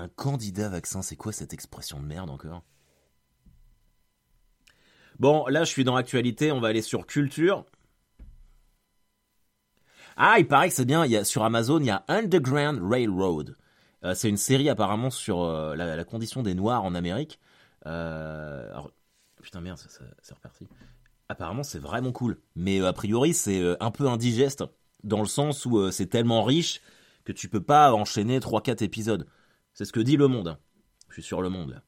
Un 0.00 0.08
candidat 0.08 0.70
vaccin, 0.70 1.02
c'est 1.02 1.16
quoi 1.16 1.30
cette 1.30 1.52
expression 1.52 2.00
de 2.00 2.06
merde 2.06 2.30
encore? 2.30 2.62
Bon, 5.18 5.46
là 5.48 5.64
je 5.64 5.70
suis 5.70 5.84
dans 5.84 5.94
l'actualité, 5.94 6.52
on 6.52 6.60
va 6.60 6.68
aller 6.68 6.80
sur 6.80 7.06
culture. 7.06 7.66
Ah, 10.16 10.36
il 10.38 10.48
paraît 10.48 10.70
que 10.70 10.74
c'est 10.74 10.86
bien. 10.86 11.04
Il 11.04 11.10
y 11.10 11.18
a, 11.18 11.24
sur 11.24 11.44
Amazon, 11.44 11.80
il 11.80 11.86
y 11.86 11.90
a 11.90 12.02
Underground 12.08 12.80
Railroad. 12.82 13.56
Euh, 14.02 14.14
c'est 14.14 14.30
une 14.30 14.38
série 14.38 14.70
apparemment 14.70 15.10
sur 15.10 15.42
euh, 15.42 15.76
la, 15.76 16.02
condition 16.04 16.42
des 16.42 16.54
Noirs 16.54 16.82
en 16.82 16.94
Amérique. 16.94 17.38
Euh, 17.84 18.72
putain 19.42 19.60
merde, 19.60 19.78
c'est 20.22 20.34
reparti. 20.34 20.66
Apparemment, 21.28 21.62
c'est 21.62 21.78
vraiment 21.78 22.12
cool. 22.12 22.40
Mais 22.56 22.80
a 22.80 22.94
priori, 22.94 23.34
c'est 23.34 23.76
un 23.80 23.90
peu 23.90 24.08
indigeste 24.08 24.64
dans 25.04 25.20
le 25.20 25.28
sens 25.28 25.66
où 25.66 25.90
c'est 25.90 26.06
tellement 26.06 26.42
riche 26.42 26.80
que 27.24 27.32
tu 27.32 27.50
peux 27.50 27.62
pas 27.62 27.92
enchaîner 27.92 28.38
3-4 28.38 28.82
épisodes. 28.82 29.26
C'est 29.80 29.86
ce 29.86 29.94
que 29.94 30.00
dit 30.00 30.18
Le 30.18 30.28
Monde. 30.28 30.58
Je 31.08 31.14
suis 31.14 31.22
sur 31.22 31.40
Le 31.40 31.48
Monde. 31.48 31.80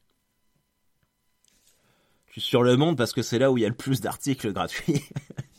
Je 2.25 2.31
suis 2.31 2.41
sur 2.41 2.63
Le 2.63 2.75
Monde 2.75 2.97
parce 2.97 3.13
que 3.13 3.21
c'est 3.21 3.37
là 3.37 3.51
où 3.51 3.57
il 3.59 3.61
y 3.61 3.65
a 3.65 3.69
le 3.69 3.75
plus 3.75 4.01
d'articles 4.01 4.51
gratuits. 4.51 5.03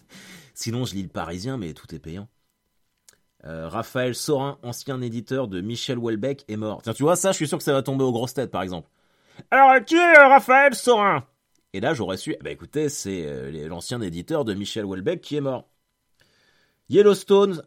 Sinon, 0.55 0.85
je 0.85 0.95
lis 0.95 1.05
le 1.05 1.09
Parisien, 1.09 1.59
mais 1.59 1.75
tout 1.75 1.95
est 1.95 2.01
payant. 2.01 2.27
Euh, 3.45 3.69
Raphaël 3.69 4.17
Sorin, 4.17 4.59
ancien 4.65 5.01
éditeur 5.01 5.47
de 5.47 5.61
Michel 5.61 5.97
Houellebecq, 5.97 6.45
est 6.49 6.57
mort. 6.57 6.83
Tiens, 6.83 6.93
tu 6.93 7.05
vois, 7.05 7.15
ça, 7.15 7.31
je 7.31 7.37
suis 7.37 7.47
sûr 7.47 7.57
que 7.57 7.63
ça 7.63 7.73
va 7.73 7.85
tomber 7.85 8.03
aux 8.03 8.11
grosses 8.11 8.35
têtes, 8.35 8.51
par 8.51 8.63
exemple. 8.63 8.91
Alors, 9.53 9.85
qui 9.85 9.95
est 9.95 10.19
euh, 10.19 10.27
Raphaël 10.27 10.75
Sorin? 10.75 11.25
Et 11.73 11.79
là, 11.79 11.95
j'aurais 11.95 12.17
su, 12.17 12.35
bah 12.43 12.51
écoutez, 12.51 12.89
c'est 12.89 13.27
euh, 13.29 13.69
l'ancien 13.69 14.01
éditeur 14.01 14.45
de 14.45 14.55
Michel 14.55 14.85
Houellebecq 14.85 15.21
qui 15.21 15.37
est 15.37 15.41
mort. 15.41 15.69
Yellowstone, 16.89 17.63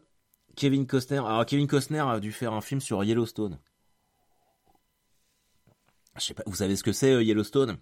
Kevin 0.56 0.86
Costner. 0.86 1.20
Alors, 1.20 1.46
Kevin 1.46 1.68
Costner 1.68 2.04
a 2.06 2.20
dû 2.20 2.32
faire 2.32 2.52
un 2.52 2.60
film 2.60 2.82
sur 2.82 3.02
Yellowstone. 3.02 3.58
Vous 6.46 6.56
savez 6.56 6.76
ce 6.76 6.82
que 6.82 6.92
c'est, 6.92 7.24
Yellowstone? 7.24 7.78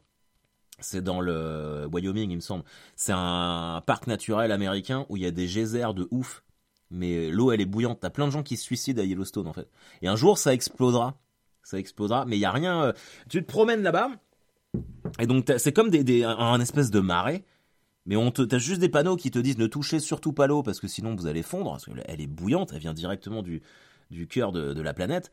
C'est 0.79 1.03
dans 1.03 1.21
le 1.21 1.89
Wyoming, 1.91 2.31
il 2.31 2.37
me 2.37 2.41
semble. 2.41 2.65
C'est 2.97 3.15
un 3.15 3.83
parc 3.87 4.07
naturel 4.07 4.53
américain 4.53 5.07
où 5.09 5.17
il 5.17 5.23
y 5.23 5.27
a 5.27 5.31
des 5.31 5.47
geysers 5.47 5.95
de 5.95 6.07
ouf 6.11 6.43
mais 6.91 7.31
l'eau 7.31 7.53
elle 7.53 7.61
est 7.61 7.67
bouillante. 7.67 8.01
T'as 8.01 8.11
plein 8.11 8.27
de 8.27 8.33
gens 8.33 8.43
qui 8.43 8.57
se 8.57 8.65
suicident 8.65 9.03
à 9.03 9.05
Yellowstone 9.05 9.47
en 9.47 9.53
fait. 9.53 9.69
Et 10.03 10.09
un 10.09 10.17
jour 10.17 10.39
ça 10.39 10.53
explosera, 10.53 11.19
ça 11.63 11.79
explosera. 11.79 12.25
Mais 12.27 12.37
il 12.37 12.41
y 12.41 12.45
a 12.45 12.53
rien. 12.53 12.83
Euh, 12.83 12.93
tu 13.29 13.43
te 13.43 13.47
promènes 13.47 13.83
là-bas 13.83 14.11
et 15.19 15.27
donc 15.27 15.51
c'est 15.59 15.73
comme 15.73 15.91
des, 15.91 16.25
un 16.25 16.61
espèce 16.61 16.91
de 16.91 17.01
marais. 17.01 17.45
Mais 18.05 18.15
on 18.15 18.31
t'as 18.31 18.59
juste 18.59 18.81
des 18.81 18.89
panneaux 18.89 19.17
qui 19.17 19.33
te 19.33 19.39
disent 19.39 19.59
ne 19.59 19.67
touchez 19.67 19.99
surtout 19.99 20.33
pas 20.33 20.47
l'eau 20.47 20.63
parce 20.63 20.79
que 20.79 20.87
sinon 20.87 21.17
vous 21.17 21.27
allez 21.27 21.43
fondre. 21.43 21.73
Parce 21.73 21.87
qu'elle 21.87 22.21
est 22.21 22.27
bouillante, 22.27 22.73
elle 22.73 22.81
vient 22.81 22.95
directement 22.95 23.43
du, 23.43 23.63
du 24.11 24.29
cœur 24.29 24.53
de, 24.53 24.81
la 24.81 24.95
planète. 24.95 25.33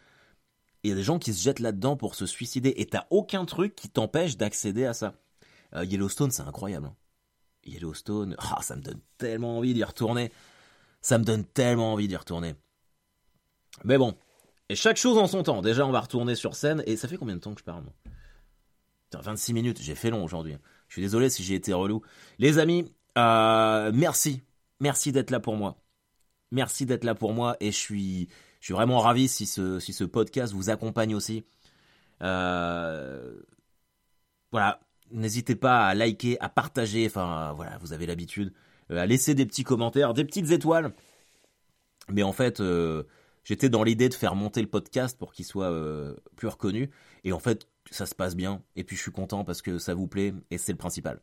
Il 0.84 0.90
y 0.90 0.94
a 0.94 0.96
des 0.96 1.04
gens 1.04 1.20
qui 1.20 1.34
se 1.34 1.42
jettent 1.42 1.60
là-dedans 1.60 1.96
pour 1.96 2.16
se 2.16 2.26
suicider. 2.26 2.74
Et 2.78 2.86
t'as 2.86 3.06
aucun 3.10 3.46
truc 3.46 3.76
qui 3.76 3.90
t'empêche 3.90 4.38
d'accéder 4.38 4.86
à 4.86 4.94
ça. 4.94 5.16
Euh, 5.76 5.86
Yellowstone, 5.86 6.32
c'est 6.32 6.44
incroyable. 6.44 6.88
Hein. 6.88 6.96
Yellowstone, 7.66 8.36
ah, 8.38 8.62
ça 8.62 8.76
me 8.76 8.82
donne 8.82 9.00
tellement 9.18 9.58
envie 9.58 9.74
d'y 9.74 9.84
retourner. 9.84 10.32
Ça 11.02 11.18
me 11.18 11.24
donne 11.24 11.46
tellement 11.46 11.94
envie 11.94 12.08
d'y 12.08 12.16
retourner. 12.16 12.56
Mais 13.84 13.98
bon. 13.98 14.16
Et 14.70 14.76
chaque 14.76 14.98
chose 14.98 15.18
en 15.18 15.28
son 15.28 15.44
temps. 15.44 15.62
Déjà, 15.62 15.86
on 15.86 15.92
va 15.92 16.02
retourner 16.02 16.36
sur 16.36 16.56
scène. 16.56 16.84
Et 16.86 16.98
ça 16.98 17.08
fait 17.08 17.18
combien 17.18 17.36
de 17.36 17.42
temps 17.42 17.54
que 17.54 17.60
je 17.60 17.66
parle, 17.66 17.84
moi? 17.84 17.94
26 19.22 19.54
minutes. 19.54 19.82
J'ai 19.82 19.96
fait 19.96 20.10
long 20.10 20.24
aujourd'hui. 20.24 20.58
Je 20.88 20.96
suis 20.96 21.02
désolé 21.02 21.30
si 21.30 21.44
j'ai 21.44 21.56
été 21.56 21.72
relou. 21.74 22.02
Les 22.40 22.58
amis, 22.58 22.92
euh, 23.18 23.92
merci. 23.94 24.42
Merci 24.80 25.12
d'être 25.12 25.30
là 25.30 25.40
pour 25.40 25.56
moi. 25.56 25.78
Merci 26.52 26.86
d'être 26.86 27.04
là 27.04 27.16
pour 27.16 27.34
moi. 27.34 27.56
Et 27.60 27.72
je 27.72 27.78
suis, 27.78 28.30
je 28.64 28.68
suis 28.68 28.74
vraiment 28.76 29.00
ravi 29.00 29.28
si 29.28 29.46
ce, 29.46 30.04
podcast 30.06 30.54
vous 30.54 30.70
accompagne 30.70 31.16
aussi. 31.16 31.44
Euh, 32.22 33.36
voilà. 34.54 34.80
N'hésitez 35.12 35.58
pas 35.58 35.86
à 35.86 35.94
liker, 35.94 36.40
à 36.40 36.48
partager. 36.48 37.06
Enfin, 37.06 37.52
voilà, 37.58 37.78
vous 37.80 37.92
avez 37.92 38.06
l'habitude. 38.06 38.54
Euh, 38.90 39.00
à 39.00 39.06
laisser 39.06 39.36
des 39.36 39.46
petits 39.46 39.66
commentaires, 39.66 40.14
des 40.14 40.24
petites 40.24 40.52
étoiles. 40.52 40.94
Mais 42.08 42.24
en 42.24 42.32
fait, 42.32 42.62
euh, 42.62 43.04
j'étais 43.44 43.68
dans 43.68 43.84
l'idée 43.84 44.08
de 44.08 44.14
faire 44.14 44.34
monter 44.34 44.62
le 44.62 44.70
podcast 44.70 45.20
pour 45.20 45.34
qu'il 45.34 45.44
soit 45.44 45.70
plus 46.38 46.48
reconnu. 46.48 46.90
Et 47.26 47.34
en 47.34 47.40
fait, 47.40 47.68
ça 47.92 48.06
se 48.06 48.16
passe 48.16 48.34
bien. 48.34 48.64
Et 48.78 48.86
puis 48.86 48.96
je 48.96 49.02
suis 49.02 49.12
content 49.12 49.44
parce 49.44 49.62
que 49.62 49.78
ça 49.78 49.94
vous 49.94 50.08
plaît 50.08 50.34
et 50.52 50.58
c'est 50.58 50.72
le 50.72 50.78
principal. 50.78 51.20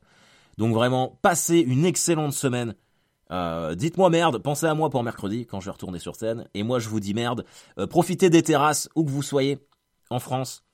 Donc 0.58 0.74
vraiment, 0.74 1.18
passez 1.22 1.60
une 1.60 1.86
excellente 1.86 2.34
semaine. 2.34 2.74
Dites-moi 3.30 4.10
merde, 4.10 4.38
pensez 4.38 4.66
à 4.66 4.74
moi 4.74 4.90
pour 4.90 5.02
mercredi 5.02 5.46
quand 5.46 5.60
je 5.60 5.66
vais 5.66 5.70
retourner 5.70 5.98
sur 5.98 6.16
scène. 6.16 6.48
Et 6.54 6.62
moi 6.62 6.78
je 6.78 6.88
vous 6.88 7.00
dis 7.00 7.14
merde. 7.14 7.44
profitez 7.88 8.28
des 8.28 8.42
terrasses 8.42 8.88
où 8.94 9.04
que 9.04 9.10
vous 9.10 9.22
soyez 9.22 9.58
en 10.10 10.18
France. 10.18 10.64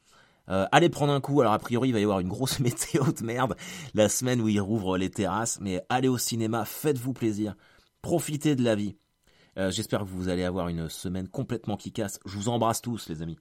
Euh, 0.48 0.66
allez 0.72 0.88
prendre 0.88 1.12
un 1.12 1.20
coup. 1.20 1.40
Alors 1.40 1.52
a 1.52 1.58
priori, 1.58 1.88
il 1.88 1.92
va 1.92 2.00
y 2.00 2.04
avoir 2.04 2.20
une 2.20 2.28
grosse 2.28 2.58
météo 2.60 3.04
de 3.04 3.24
merde 3.24 3.56
la 3.94 4.08
semaine 4.08 4.40
où 4.40 4.48
ils 4.48 4.60
rouvrent 4.60 4.98
les 4.98 5.10
terrasses. 5.10 5.58
Mais 5.60 5.82
allez 5.88 6.08
au 6.08 6.18
cinéma, 6.18 6.64
faites-vous 6.64 7.12
plaisir, 7.12 7.54
profitez 8.02 8.56
de 8.56 8.64
la 8.64 8.74
vie. 8.74 8.96
Euh, 9.58 9.70
j'espère 9.70 10.00
que 10.00 10.04
vous 10.04 10.28
allez 10.28 10.44
avoir 10.44 10.68
une 10.68 10.88
semaine 10.88 11.28
complètement 11.28 11.76
qui 11.76 11.92
casse. 11.92 12.20
Je 12.26 12.36
vous 12.36 12.48
embrasse 12.48 12.82
tous, 12.82 13.08
les 13.08 13.22
amis, 13.22 13.38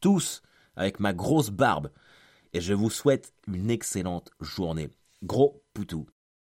tous, 0.00 0.42
avec 0.76 1.00
ma 1.00 1.12
grosse 1.12 1.50
barbe. 1.50 1.90
Et 2.52 2.60
je 2.60 2.72
vous 2.72 2.90
souhaite 2.90 3.34
une 3.48 3.70
excellente 3.70 4.30
journée. 4.40 4.88
Gros 5.22 5.62
poutou. 5.74 6.06